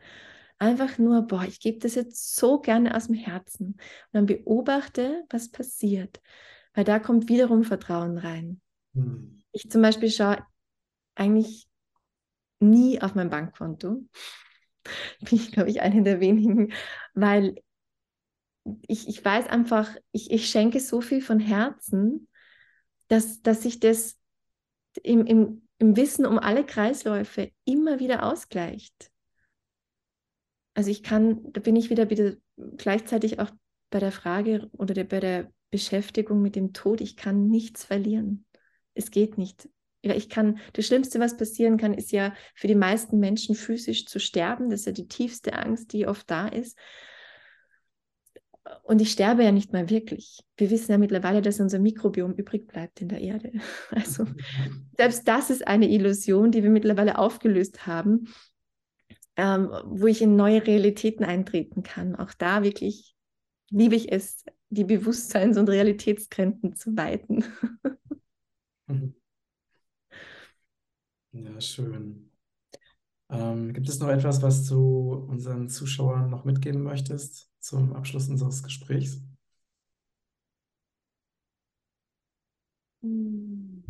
Einfach 0.58 0.96
nur, 0.96 1.20
boah, 1.26 1.44
ich 1.44 1.60
gebe 1.60 1.80
das 1.80 1.96
jetzt 1.96 2.34
so 2.34 2.60
gerne 2.60 2.96
aus 2.96 3.08
dem 3.08 3.14
Herzen. 3.14 3.66
Und 3.66 3.78
dann 4.12 4.24
beobachte, 4.24 5.24
was 5.28 5.50
passiert. 5.50 6.22
Weil 6.72 6.84
da 6.84 6.98
kommt 6.98 7.28
wiederum 7.28 7.62
Vertrauen 7.62 8.16
rein. 8.16 8.62
Mhm. 8.94 9.42
Ich 9.52 9.70
zum 9.70 9.82
Beispiel 9.82 10.10
schaue 10.10 10.38
eigentlich 11.14 11.69
nie 12.60 13.00
auf 13.02 13.14
mein 13.14 13.30
Bankkonto. 13.30 14.02
Bin 15.20 15.38
ich, 15.38 15.52
glaube 15.52 15.70
ich, 15.70 15.82
eine 15.82 16.02
der 16.02 16.20
wenigen, 16.20 16.72
weil 17.14 17.56
ich, 18.86 19.08
ich 19.08 19.24
weiß 19.24 19.48
einfach, 19.48 19.94
ich, 20.12 20.30
ich 20.30 20.50
schenke 20.50 20.80
so 20.80 21.00
viel 21.00 21.22
von 21.22 21.40
Herzen, 21.40 22.28
dass, 23.08 23.42
dass 23.42 23.62
sich 23.62 23.80
das 23.80 24.18
im, 25.02 25.26
im, 25.26 25.68
im 25.78 25.96
Wissen 25.96 26.26
um 26.26 26.38
alle 26.38 26.64
Kreisläufe 26.64 27.50
immer 27.64 27.98
wieder 27.98 28.24
ausgleicht 28.24 29.10
also 30.74 30.90
ich 30.90 31.02
kann, 31.02 31.52
da 31.52 31.60
bin 31.60 31.76
ich 31.76 31.90
wieder, 31.90 32.10
wieder 32.10 32.36
gleichzeitig 32.76 33.38
auch 33.38 33.50
bei 33.90 33.98
der 33.98 34.12
Frage 34.12 34.70
oder 34.72 34.94
der, 34.94 35.04
bei 35.04 35.20
der 35.20 35.52
Beschäftigung 35.70 36.42
mit 36.42 36.56
dem 36.56 36.72
Tod, 36.72 37.00
ich 37.00 37.16
kann 37.16 37.48
nichts 37.48 37.84
verlieren. 37.84 38.44
Es 38.94 39.10
geht 39.10 39.38
nicht. 39.38 39.68
Ich 40.02 40.28
kann, 40.28 40.58
das 40.72 40.86
Schlimmste, 40.86 41.20
was 41.20 41.36
passieren 41.36 41.76
kann, 41.76 41.94
ist 41.94 42.12
ja 42.12 42.34
für 42.54 42.68
die 42.68 42.74
meisten 42.74 43.18
Menschen 43.18 43.54
physisch 43.54 44.06
zu 44.06 44.18
sterben. 44.18 44.70
Das 44.70 44.80
ist 44.80 44.86
ja 44.86 44.92
die 44.92 45.08
tiefste 45.08 45.52
Angst, 45.54 45.92
die 45.92 46.06
oft 46.06 46.30
da 46.30 46.48
ist. 46.48 46.78
Und 48.82 49.02
ich 49.02 49.10
sterbe 49.10 49.42
ja 49.42 49.52
nicht 49.52 49.72
mehr 49.72 49.90
wirklich. 49.90 50.40
Wir 50.56 50.70
wissen 50.70 50.92
ja 50.92 50.98
mittlerweile, 50.98 51.42
dass 51.42 51.60
unser 51.60 51.78
Mikrobiom 51.78 52.32
übrig 52.34 52.66
bleibt 52.66 53.00
in 53.00 53.08
der 53.08 53.20
Erde. 53.20 53.52
Also 53.90 54.26
selbst 54.96 55.26
das 55.26 55.50
ist 55.50 55.66
eine 55.66 55.90
Illusion, 55.90 56.50
die 56.50 56.62
wir 56.62 56.70
mittlerweile 56.70 57.18
aufgelöst 57.18 57.86
haben 57.86 58.28
ähm, 59.40 59.70
wo 59.84 60.06
ich 60.06 60.20
in 60.20 60.36
neue 60.36 60.66
Realitäten 60.66 61.24
eintreten 61.24 61.82
kann. 61.82 62.14
Auch 62.14 62.34
da 62.34 62.62
wirklich 62.62 63.14
liebe 63.70 63.94
ich 63.94 64.12
es, 64.12 64.44
die 64.68 64.84
Bewusstseins- 64.84 65.56
und 65.56 65.70
Realitätsgrenzen 65.70 66.76
zu 66.76 66.94
weiten. 66.94 67.44
Ja, 71.32 71.60
schön. 71.60 72.30
Ähm, 73.30 73.72
gibt 73.72 73.88
es 73.88 73.98
noch 74.00 74.08
etwas, 74.08 74.42
was 74.42 74.66
du 74.66 75.14
unseren 75.28 75.68
Zuschauern 75.70 76.30
noch 76.30 76.44
mitgeben 76.44 76.82
möchtest 76.82 77.50
zum 77.60 77.94
Abschluss 77.94 78.28
unseres 78.28 78.62
Gesprächs? 78.62 79.22
Hm. 83.02 83.82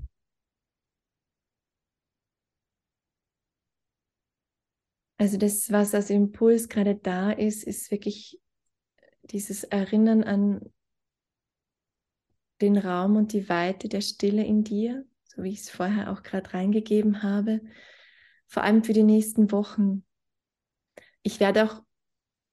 Also 5.18 5.36
das, 5.36 5.70
was 5.70 5.94
als 5.94 6.10
Impuls 6.10 6.68
gerade 6.68 6.96
da 6.96 7.30
ist, 7.30 7.62
ist 7.64 7.90
wirklich 7.92 8.40
dieses 9.24 9.64
Erinnern 9.64 10.24
an 10.24 10.72
den 12.60 12.78
Raum 12.78 13.16
und 13.16 13.32
die 13.32 13.48
Weite 13.48 13.88
der 13.88 14.00
Stille 14.02 14.44
in 14.44 14.62
dir, 14.64 15.04
so 15.34 15.42
wie 15.42 15.50
ich 15.50 15.60
es 15.60 15.70
vorher 15.70 16.10
auch 16.10 16.22
gerade 16.22 16.52
reingegeben 16.52 17.22
habe, 17.22 17.60
vor 18.46 18.64
allem 18.64 18.84
für 18.84 18.92
die 18.92 19.02
nächsten 19.02 19.52
Wochen. 19.52 20.04
Ich 21.22 21.40
werde 21.40 21.64
auch 21.64 21.82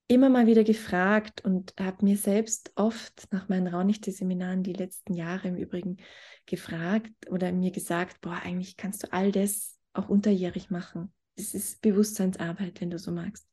immer 0.06 0.30
mal 0.30 0.46
wieder 0.46 0.64
gefragt 0.64 1.44
und 1.44 1.74
habe 1.78 2.04
mir 2.04 2.16
selbst 2.16 2.72
oft 2.76 3.28
nach 3.30 3.48
meinen 3.48 3.66
Raunichte-Seminaren 3.66 4.62
die 4.62 4.72
letzten 4.72 5.12
Jahre 5.12 5.48
im 5.48 5.56
Übrigen 5.56 5.98
gefragt 6.46 7.12
oder 7.30 7.52
mir 7.52 7.70
gesagt, 7.70 8.20
boah, 8.20 8.40
eigentlich 8.42 8.76
kannst 8.76 9.02
du 9.02 9.12
all 9.12 9.32
das 9.32 9.76
auch 9.92 10.08
unterjährig 10.08 10.70
machen 10.70 11.12
es 11.38 11.54
ist 11.54 11.80
Bewusstseinsarbeit, 11.80 12.80
wenn 12.80 12.90
du 12.90 12.98
so 12.98 13.12
magst. 13.12 13.48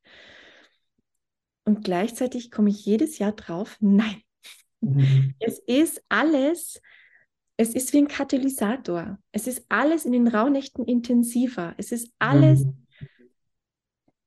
Und 1.64 1.84
gleichzeitig 1.84 2.52
komme 2.52 2.70
ich 2.70 2.86
jedes 2.86 3.18
Jahr 3.18 3.32
drauf, 3.32 3.78
nein. 3.80 4.22
Mhm. 4.82 5.34
Es 5.40 5.60
ist 5.60 6.04
alles, 6.10 6.82
es 7.58 7.74
ist 7.74 7.94
wie 7.94 8.00
ein 8.00 8.08
Katalysator. 8.08 9.18
Es 9.32 9.48
ist 9.48 9.66
alles 9.70 10.06
in 10.06 10.12
den 10.12 10.28
Rauhnächten 10.28 10.86
intensiver. 10.86 11.74
Es 11.78 11.92
ist 11.92 12.12
alles 12.20 12.66
mhm. 12.66 12.86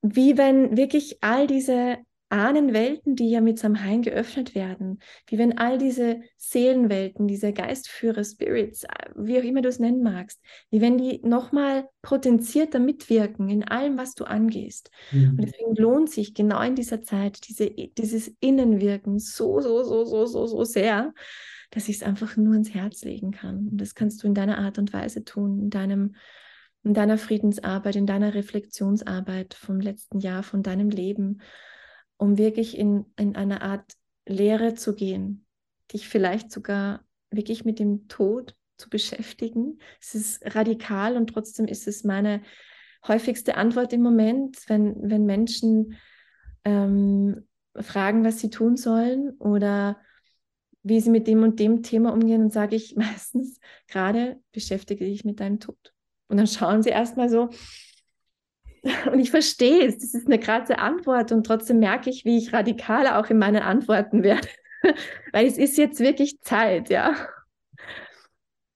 wie 0.02 0.38
wenn 0.38 0.76
wirklich 0.76 1.18
all 1.22 1.46
diese 1.46 1.98
Ahnenwelten, 2.30 3.16
die 3.16 3.30
ja 3.30 3.40
mit 3.40 3.58
Samhain 3.58 4.02
geöffnet 4.02 4.54
werden, 4.54 5.00
wie 5.26 5.38
wenn 5.38 5.56
all 5.56 5.78
diese 5.78 6.20
Seelenwelten, 6.36 7.26
diese 7.26 7.54
Geistführer, 7.54 8.22
Spirits, 8.22 8.84
wie 9.14 9.38
auch 9.38 9.44
immer 9.44 9.62
du 9.62 9.68
es 9.70 9.78
nennen 9.78 10.02
magst, 10.02 10.40
wie 10.70 10.82
wenn 10.82 10.98
die 10.98 11.20
nochmal 11.22 11.88
potenzierter 12.02 12.80
mitwirken 12.80 13.48
in 13.48 13.64
allem, 13.64 13.96
was 13.96 14.14
du 14.14 14.24
angehst. 14.24 14.90
Mhm. 15.10 15.30
Und 15.30 15.40
deswegen 15.42 15.74
lohnt 15.74 16.10
sich 16.10 16.34
genau 16.34 16.60
in 16.60 16.74
dieser 16.74 17.00
Zeit 17.00 17.48
diese, 17.48 17.70
dieses 17.70 18.30
Innenwirken 18.40 19.18
so, 19.18 19.60
so, 19.60 19.82
so, 19.82 20.04
so, 20.04 20.26
so, 20.26 20.46
so 20.46 20.64
sehr, 20.64 21.14
dass 21.70 21.88
ich 21.88 21.96
es 21.96 22.02
einfach 22.02 22.36
nur 22.36 22.54
ins 22.54 22.74
Herz 22.74 23.04
legen 23.04 23.30
kann. 23.30 23.68
Und 23.68 23.80
das 23.80 23.94
kannst 23.94 24.22
du 24.22 24.26
in 24.26 24.34
deiner 24.34 24.58
Art 24.58 24.78
und 24.78 24.92
Weise 24.92 25.24
tun, 25.24 25.58
in 25.60 25.70
deinem 25.70 26.14
in 26.84 26.94
deiner 26.94 27.18
Friedensarbeit, 27.18 27.96
in 27.96 28.06
deiner 28.06 28.34
Reflexionsarbeit 28.34 29.54
vom 29.54 29.80
letzten 29.80 30.20
Jahr, 30.20 30.42
von 30.42 30.62
deinem 30.62 30.90
Leben, 30.90 31.42
um 32.16 32.38
wirklich 32.38 32.78
in, 32.78 33.04
in 33.16 33.36
eine 33.36 33.62
Art 33.62 33.92
Lehre 34.26 34.74
zu 34.74 34.94
gehen, 34.94 35.44
dich 35.92 36.08
vielleicht 36.08 36.50
sogar 36.52 37.04
wirklich 37.30 37.64
mit 37.64 37.78
dem 37.78 38.08
Tod 38.08 38.54
zu 38.76 38.88
beschäftigen. 38.88 39.80
Es 40.00 40.14
ist 40.14 40.54
radikal 40.54 41.16
und 41.16 41.28
trotzdem 41.28 41.66
ist 41.66 41.88
es 41.88 42.04
meine 42.04 42.42
häufigste 43.06 43.56
Antwort 43.56 43.92
im 43.92 44.02
Moment, 44.02 44.58
wenn, 44.68 44.96
wenn 45.10 45.24
Menschen 45.24 45.96
ähm, 46.64 47.46
fragen, 47.76 48.24
was 48.24 48.40
sie 48.40 48.50
tun 48.50 48.76
sollen 48.76 49.30
oder 49.38 50.00
wie 50.82 51.00
sie 51.00 51.10
mit 51.10 51.26
dem 51.26 51.42
und 51.42 51.60
dem 51.60 51.82
Thema 51.82 52.12
umgehen, 52.12 52.40
dann 52.42 52.50
sage 52.50 52.76
ich 52.76 52.96
meistens, 52.96 53.60
gerade 53.88 54.40
beschäftige 54.52 55.04
dich 55.04 55.24
mit 55.24 55.40
deinem 55.40 55.60
Tod. 55.60 55.92
Und 56.28 56.36
dann 56.36 56.46
schauen 56.46 56.82
sie 56.82 56.90
erstmal 56.90 57.28
so, 57.28 57.50
und 59.12 59.18
ich 59.18 59.30
verstehe 59.30 59.86
es, 59.86 59.98
das 59.98 60.14
ist 60.14 60.26
eine 60.26 60.38
krasse 60.38 60.78
Antwort 60.78 61.32
und 61.32 61.44
trotzdem 61.44 61.78
merke 61.78 62.10
ich, 62.10 62.24
wie 62.24 62.38
ich 62.38 62.52
radikaler 62.52 63.18
auch 63.18 63.26
in 63.30 63.38
meinen 63.38 63.62
Antworten 63.62 64.22
werde, 64.22 64.48
weil 65.32 65.46
es 65.46 65.58
ist 65.58 65.76
jetzt 65.78 66.00
wirklich 66.00 66.40
Zeit, 66.40 66.90
ja. 66.90 67.14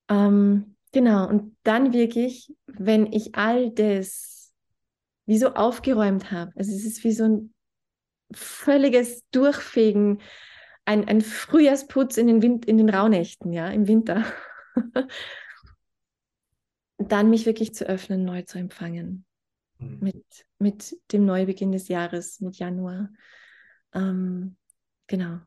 Ähm, 0.08 0.76
genau, 0.92 1.28
und 1.28 1.56
dann 1.62 1.92
wirklich, 1.92 2.52
wenn 2.66 3.12
ich 3.12 3.34
all 3.34 3.70
das 3.70 4.52
wie 5.26 5.38
so 5.38 5.54
aufgeräumt 5.54 6.32
habe, 6.32 6.52
also 6.56 6.72
es 6.72 6.84
ist 6.84 7.04
wie 7.04 7.12
so 7.12 7.24
ein 7.24 7.54
völliges 8.34 9.22
Durchfegen, 9.30 10.20
ein, 10.84 11.06
ein 11.08 11.20
Frühjahrsputz 11.20 12.16
in 12.16 12.26
den, 12.26 12.42
Wind, 12.42 12.64
in 12.64 12.78
den 12.78 12.90
Rauhnächten, 12.90 13.52
ja, 13.52 13.68
im 13.68 13.86
Winter. 13.86 14.24
dann 16.98 17.30
mich 17.30 17.46
wirklich 17.46 17.74
zu 17.74 17.86
öffnen, 17.86 18.24
neu 18.24 18.42
zu 18.42 18.58
empfangen. 18.58 19.24
Mhm. 19.78 19.98
Mit, 20.00 20.24
mit 20.58 20.96
dem 21.12 21.24
Neubeginn 21.24 21.72
des 21.72 21.88
Jahres, 21.88 22.40
mit 22.40 22.58
Januar. 22.58 23.10
Ähm, 23.94 24.56
genau. 25.06 25.40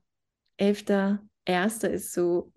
11.01. 0.60 1.88
ist 1.88 2.14
so 2.14 2.54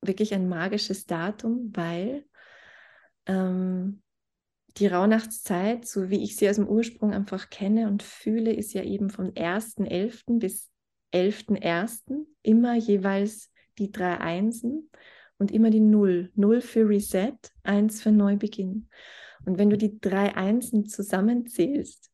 wirklich 0.00 0.34
ein 0.34 0.48
magisches 0.48 1.06
Datum, 1.06 1.72
weil 1.74 2.24
ähm, 3.26 4.02
die 4.76 4.86
Rauhnachtszeit, 4.86 5.86
so 5.86 6.10
wie 6.10 6.22
ich 6.22 6.36
sie 6.36 6.48
aus 6.48 6.56
dem 6.56 6.68
Ursprung 6.68 7.12
einfach 7.12 7.48
kenne 7.48 7.88
und 7.88 8.02
fühle, 8.02 8.52
ist 8.52 8.72
ja 8.72 8.82
eben 8.82 9.08
vom 9.08 9.26
1.11. 9.26 10.38
bis 10.38 10.70
11.01. 11.14 12.26
immer 12.42 12.74
jeweils 12.74 13.50
die 13.78 13.92
drei 13.92 14.18
Einsen 14.18 14.90
und 15.38 15.50
immer 15.50 15.70
die 15.70 15.80
Null. 15.80 16.30
Null 16.34 16.60
für 16.60 16.88
Reset, 16.88 17.36
eins 17.62 18.02
für 18.02 18.12
Neubeginn. 18.12 18.88
Und 19.44 19.58
wenn 19.58 19.70
du 19.70 19.76
die 19.76 20.00
drei 20.00 20.34
Einsen 20.36 20.86
zusammenzählst, 20.86 22.10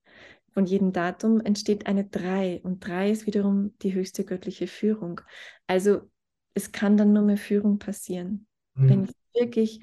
von 0.52 0.66
jedem 0.66 0.92
Datum 0.92 1.40
entsteht 1.40 1.86
eine 1.86 2.04
Drei 2.04 2.60
und 2.64 2.86
Drei 2.86 3.10
ist 3.10 3.26
wiederum 3.26 3.76
die 3.78 3.94
höchste 3.94 4.24
göttliche 4.24 4.66
Führung. 4.66 5.20
Also 5.66 6.10
es 6.54 6.72
kann 6.72 6.96
dann 6.96 7.12
nur 7.12 7.22
mehr 7.22 7.36
Führung 7.36 7.78
passieren. 7.78 8.46
Mhm. 8.74 8.88
Wenn 8.88 9.04
ich 9.04 9.10
wirklich 9.32 9.80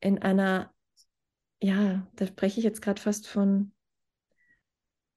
in 0.00 0.18
einer, 0.18 0.72
ja, 1.62 2.06
da 2.16 2.26
spreche 2.26 2.58
ich 2.58 2.64
jetzt 2.64 2.82
gerade 2.82 3.00
fast 3.00 3.28
von 3.28 3.72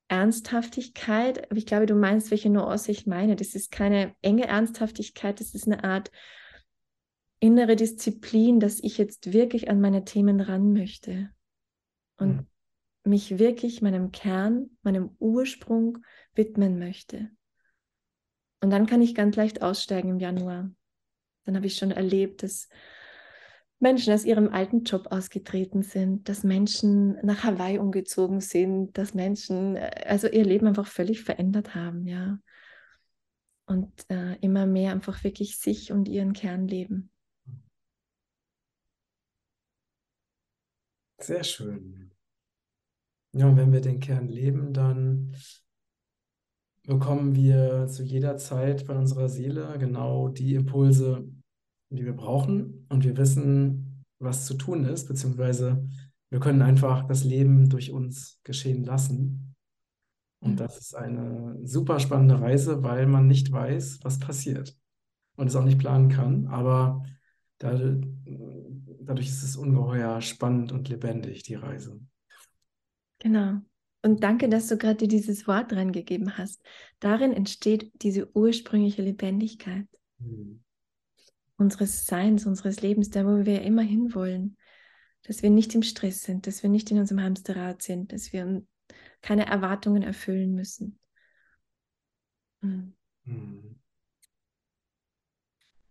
Ernsthaftigkeit, 0.07 1.49
aber 1.49 1.57
ich 1.57 1.65
glaube, 1.65 1.85
du 1.85 1.95
meinst, 1.95 2.29
welche 2.31 2.49
Nuance 2.49 2.91
ich 2.91 3.07
meine. 3.07 3.35
Das 3.35 3.55
ist 3.55 3.71
keine 3.71 4.15
enge 4.21 4.47
Ernsthaftigkeit, 4.47 5.39
das 5.39 5.55
ist 5.55 5.65
eine 5.65 5.83
Art 5.83 6.11
innere 7.39 7.75
Disziplin, 7.75 8.59
dass 8.59 8.79
ich 8.79 8.97
jetzt 8.97 9.33
wirklich 9.33 9.69
an 9.69 9.81
meine 9.81 10.05
Themen 10.05 10.41
ran 10.41 10.73
möchte 10.73 11.29
und 12.17 12.37
mhm. 12.37 12.47
mich 13.03 13.39
wirklich 13.39 13.81
meinem 13.81 14.11
Kern, 14.11 14.69
meinem 14.83 15.15
Ursprung 15.19 15.99
widmen 16.33 16.79
möchte. 16.79 17.29
Und 18.61 18.69
dann 18.69 18.85
kann 18.85 19.01
ich 19.01 19.15
ganz 19.15 19.35
leicht 19.35 19.61
aussteigen 19.61 20.09
im 20.09 20.19
Januar. 20.19 20.71
Dann 21.43 21.55
habe 21.55 21.67
ich 21.67 21.77
schon 21.77 21.91
erlebt, 21.91 22.41
dass 22.41 22.67
Menschen 23.85 24.13
aus 24.13 24.25
ihrem 24.25 24.49
alten 24.49 24.83
Job 24.83 25.11
ausgetreten 25.11 25.83
sind, 25.83 26.27
dass 26.27 26.43
Menschen 26.43 27.23
nach 27.23 27.43
Hawaii 27.43 27.77
umgezogen 27.77 28.41
sind, 28.41 28.97
dass 28.97 29.13
Menschen 29.13 29.75
äh, 29.75 30.05
also 30.07 30.27
ihr 30.27 30.43
Leben 30.43 30.65
einfach 30.65 30.87
völlig 30.87 31.21
verändert 31.21 31.75
haben, 31.75 32.07
ja. 32.07 32.39
Und 33.67 33.91
äh, 34.09 34.37
immer 34.37 34.65
mehr 34.65 34.91
einfach 34.91 35.23
wirklich 35.23 35.59
sich 35.59 35.91
und 35.91 36.07
ihren 36.07 36.33
Kern 36.33 36.67
leben. 36.67 37.11
Sehr 41.19 41.43
schön. 41.43 42.11
Ja, 43.33 43.47
und 43.49 43.57
wenn 43.57 43.71
wir 43.71 43.81
den 43.81 43.99
Kern 43.99 44.27
leben, 44.27 44.73
dann 44.73 45.35
bekommen 46.87 47.35
wir 47.35 47.85
zu 47.87 48.01
jeder 48.01 48.37
Zeit 48.37 48.81
von 48.81 48.97
unserer 48.97 49.29
Seele 49.29 49.77
genau 49.77 50.29
die 50.29 50.55
Impulse, 50.55 51.27
die 51.95 52.05
wir 52.05 52.13
brauchen. 52.13 52.85
Und 52.89 53.03
wir 53.03 53.17
wissen, 53.17 54.05
was 54.19 54.45
zu 54.45 54.55
tun 54.55 54.85
ist, 54.85 55.07
beziehungsweise 55.07 55.87
wir 56.29 56.39
können 56.39 56.61
einfach 56.61 57.07
das 57.07 57.23
Leben 57.23 57.69
durch 57.69 57.91
uns 57.91 58.39
geschehen 58.43 58.83
lassen. 58.83 59.55
Und 60.39 60.53
mhm. 60.53 60.57
das 60.57 60.77
ist 60.77 60.95
eine 60.95 61.57
super 61.63 61.99
spannende 61.99 62.39
Reise, 62.41 62.83
weil 62.83 63.07
man 63.07 63.27
nicht 63.27 63.51
weiß, 63.51 63.99
was 64.03 64.19
passiert 64.19 64.77
und 65.37 65.47
es 65.47 65.55
auch 65.55 65.63
nicht 65.63 65.79
planen 65.79 66.09
kann. 66.09 66.47
Aber 66.47 67.03
dadurch 67.57 69.27
ist 69.27 69.43
es 69.43 69.55
ungeheuer 69.55 70.21
spannend 70.21 70.71
und 70.71 70.89
lebendig, 70.89 71.43
die 71.43 71.55
Reise. 71.55 71.99
Genau. 73.19 73.61
Und 74.03 74.23
danke, 74.23 74.49
dass 74.49 74.67
du 74.67 74.77
gerade 74.77 75.07
dieses 75.07 75.47
Wort 75.47 75.73
reingegeben 75.73 76.37
hast. 76.37 76.61
Darin 76.99 77.33
entsteht 77.33 77.91
diese 78.03 78.29
ursprüngliche 78.35 79.01
Lebendigkeit 79.01 79.87
mhm. 80.19 80.64
Unseres 81.57 82.05
Seins, 82.05 82.45
unseres 82.45 82.81
Lebens, 82.81 83.09
da 83.09 83.25
wo 83.25 83.45
wir 83.45 83.61
immer 83.61 83.81
hinwollen. 83.81 84.57
Dass 85.23 85.41
wir 85.41 85.49
nicht 85.49 85.73
im 85.73 85.81
Stress 85.81 86.21
sind, 86.21 86.45
dass 86.45 86.61
wir 86.61 86.69
nicht 86.69 86.91
in 86.91 86.99
unserem 86.99 87.23
Hamsterrad 87.23 87.81
sind, 87.81 88.13
dass 88.13 88.31
wir 88.31 88.63
keine 89.21 89.47
Erwartungen 89.47 90.03
erfüllen 90.03 90.53
müssen. 90.53 90.99
Mhm. 92.61 92.93
Mhm. 93.23 93.79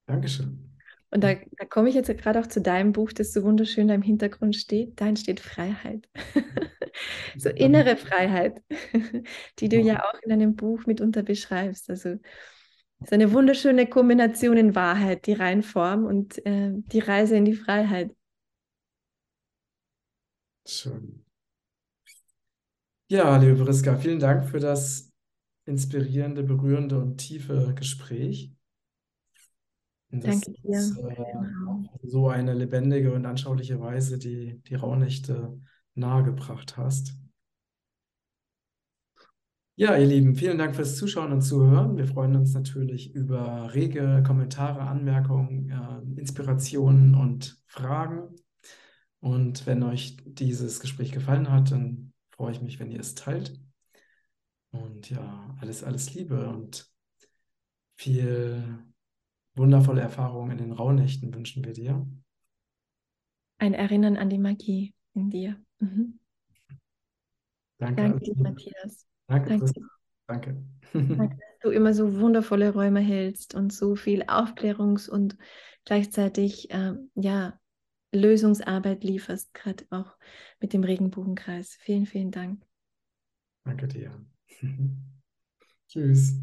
Dankeschön. 0.06 0.70
Und 1.10 1.22
da, 1.22 1.34
da 1.34 1.64
komme 1.64 1.88
ich 1.88 1.94
jetzt 1.94 2.08
gerade 2.18 2.40
auch 2.40 2.48
zu 2.48 2.60
deinem 2.60 2.92
Buch, 2.92 3.12
das 3.12 3.32
so 3.32 3.44
wunderschön 3.44 3.86
da 3.86 3.94
im 3.94 4.02
Hintergrund 4.02 4.56
steht. 4.56 5.00
Da 5.00 5.06
entsteht 5.06 5.38
Freiheit. 5.38 6.08
so 7.38 7.50
innere 7.50 7.96
Freiheit, 7.96 8.60
die 9.60 9.68
du 9.68 9.78
ja 9.78 10.04
auch 10.04 10.20
in 10.22 10.30
deinem 10.30 10.56
Buch 10.56 10.86
mitunter 10.86 11.22
beschreibst. 11.22 11.88
Also 11.88 12.16
es 13.00 13.08
ist 13.08 13.12
eine 13.12 13.32
wunderschöne 13.32 13.86
Kombination 13.86 14.56
in 14.56 14.74
Wahrheit, 14.74 15.26
die 15.26 15.34
Reinform 15.34 16.04
und 16.04 16.44
äh, 16.46 16.70
die 16.72 17.00
Reise 17.00 17.36
in 17.36 17.44
die 17.44 17.54
Freiheit. 17.54 18.14
Schön. 20.66 21.24
Ja, 23.08 23.36
liebe 23.36 23.62
Briska, 23.62 23.96
vielen 23.96 24.18
Dank 24.18 24.48
für 24.48 24.60
das 24.60 25.12
inspirierende, 25.66 26.42
berührende 26.42 26.98
und 26.98 27.18
tiefe 27.18 27.74
Gespräch. 27.74 28.52
Danke 30.10 30.52
dir. 30.52 30.78
Ist, 30.78 30.98
äh, 30.98 31.26
so 32.02 32.28
eine 32.28 32.54
lebendige 32.54 33.12
und 33.12 33.26
anschauliche 33.26 33.80
Weise 33.80 34.18
die, 34.18 34.60
die 34.62 34.74
Rauhnächte 34.74 35.60
nahegebracht 35.94 36.76
hast. 36.76 37.14
Ja, 39.76 39.96
ihr 39.96 40.06
Lieben, 40.06 40.36
vielen 40.36 40.58
Dank 40.58 40.76
fürs 40.76 40.96
Zuschauen 40.96 41.32
und 41.32 41.42
Zuhören. 41.42 41.96
Wir 41.96 42.06
freuen 42.06 42.36
uns 42.36 42.54
natürlich 42.54 43.12
über 43.12 43.74
rege 43.74 44.22
Kommentare, 44.24 44.82
Anmerkungen, 44.82 45.68
äh, 45.68 46.20
Inspirationen 46.20 47.16
und 47.16 47.60
Fragen. 47.66 48.36
Und 49.18 49.66
wenn 49.66 49.82
euch 49.82 50.16
dieses 50.26 50.78
Gespräch 50.78 51.10
gefallen 51.10 51.50
hat, 51.50 51.72
dann 51.72 52.12
freue 52.30 52.52
ich 52.52 52.62
mich, 52.62 52.78
wenn 52.78 52.92
ihr 52.92 53.00
es 53.00 53.16
teilt. 53.16 53.58
Und 54.70 55.10
ja, 55.10 55.56
alles, 55.60 55.82
alles 55.82 56.14
Liebe 56.14 56.48
und 56.48 56.88
viel 57.96 58.62
wundervolle 59.56 60.02
Erfahrungen 60.02 60.52
in 60.52 60.58
den 60.58 60.72
Rauhnächten 60.72 61.34
wünschen 61.34 61.64
wir 61.64 61.72
dir. 61.72 62.06
Ein 63.58 63.74
Erinnern 63.74 64.18
an 64.18 64.30
die 64.30 64.38
Magie 64.38 64.94
in 65.14 65.30
dir. 65.30 65.60
Mhm. 65.80 66.20
Danke, 67.78 68.02
Danke 68.02 68.32
Matthias. 68.36 69.06
Danke. 69.26 69.50
Danke. 69.50 69.72
Danke. 70.26 70.64
Danke, 70.92 71.36
dass 71.36 71.58
du 71.62 71.70
immer 71.70 71.94
so 71.94 72.20
wundervolle 72.20 72.72
Räume 72.72 73.00
hältst 73.00 73.54
und 73.54 73.72
so 73.72 73.96
viel 73.96 74.22
Aufklärungs- 74.24 75.08
und 75.08 75.36
gleichzeitig 75.84 76.70
äh, 76.70 76.94
ja, 77.14 77.58
Lösungsarbeit 78.12 79.04
lieferst, 79.04 79.52
gerade 79.54 79.84
auch 79.90 80.16
mit 80.60 80.72
dem 80.72 80.84
Regenbogenkreis. 80.84 81.76
Vielen, 81.80 82.06
vielen 82.06 82.30
Dank. 82.30 82.64
Danke 83.64 83.88
dir. 83.88 84.10
Tschüss. 85.88 86.34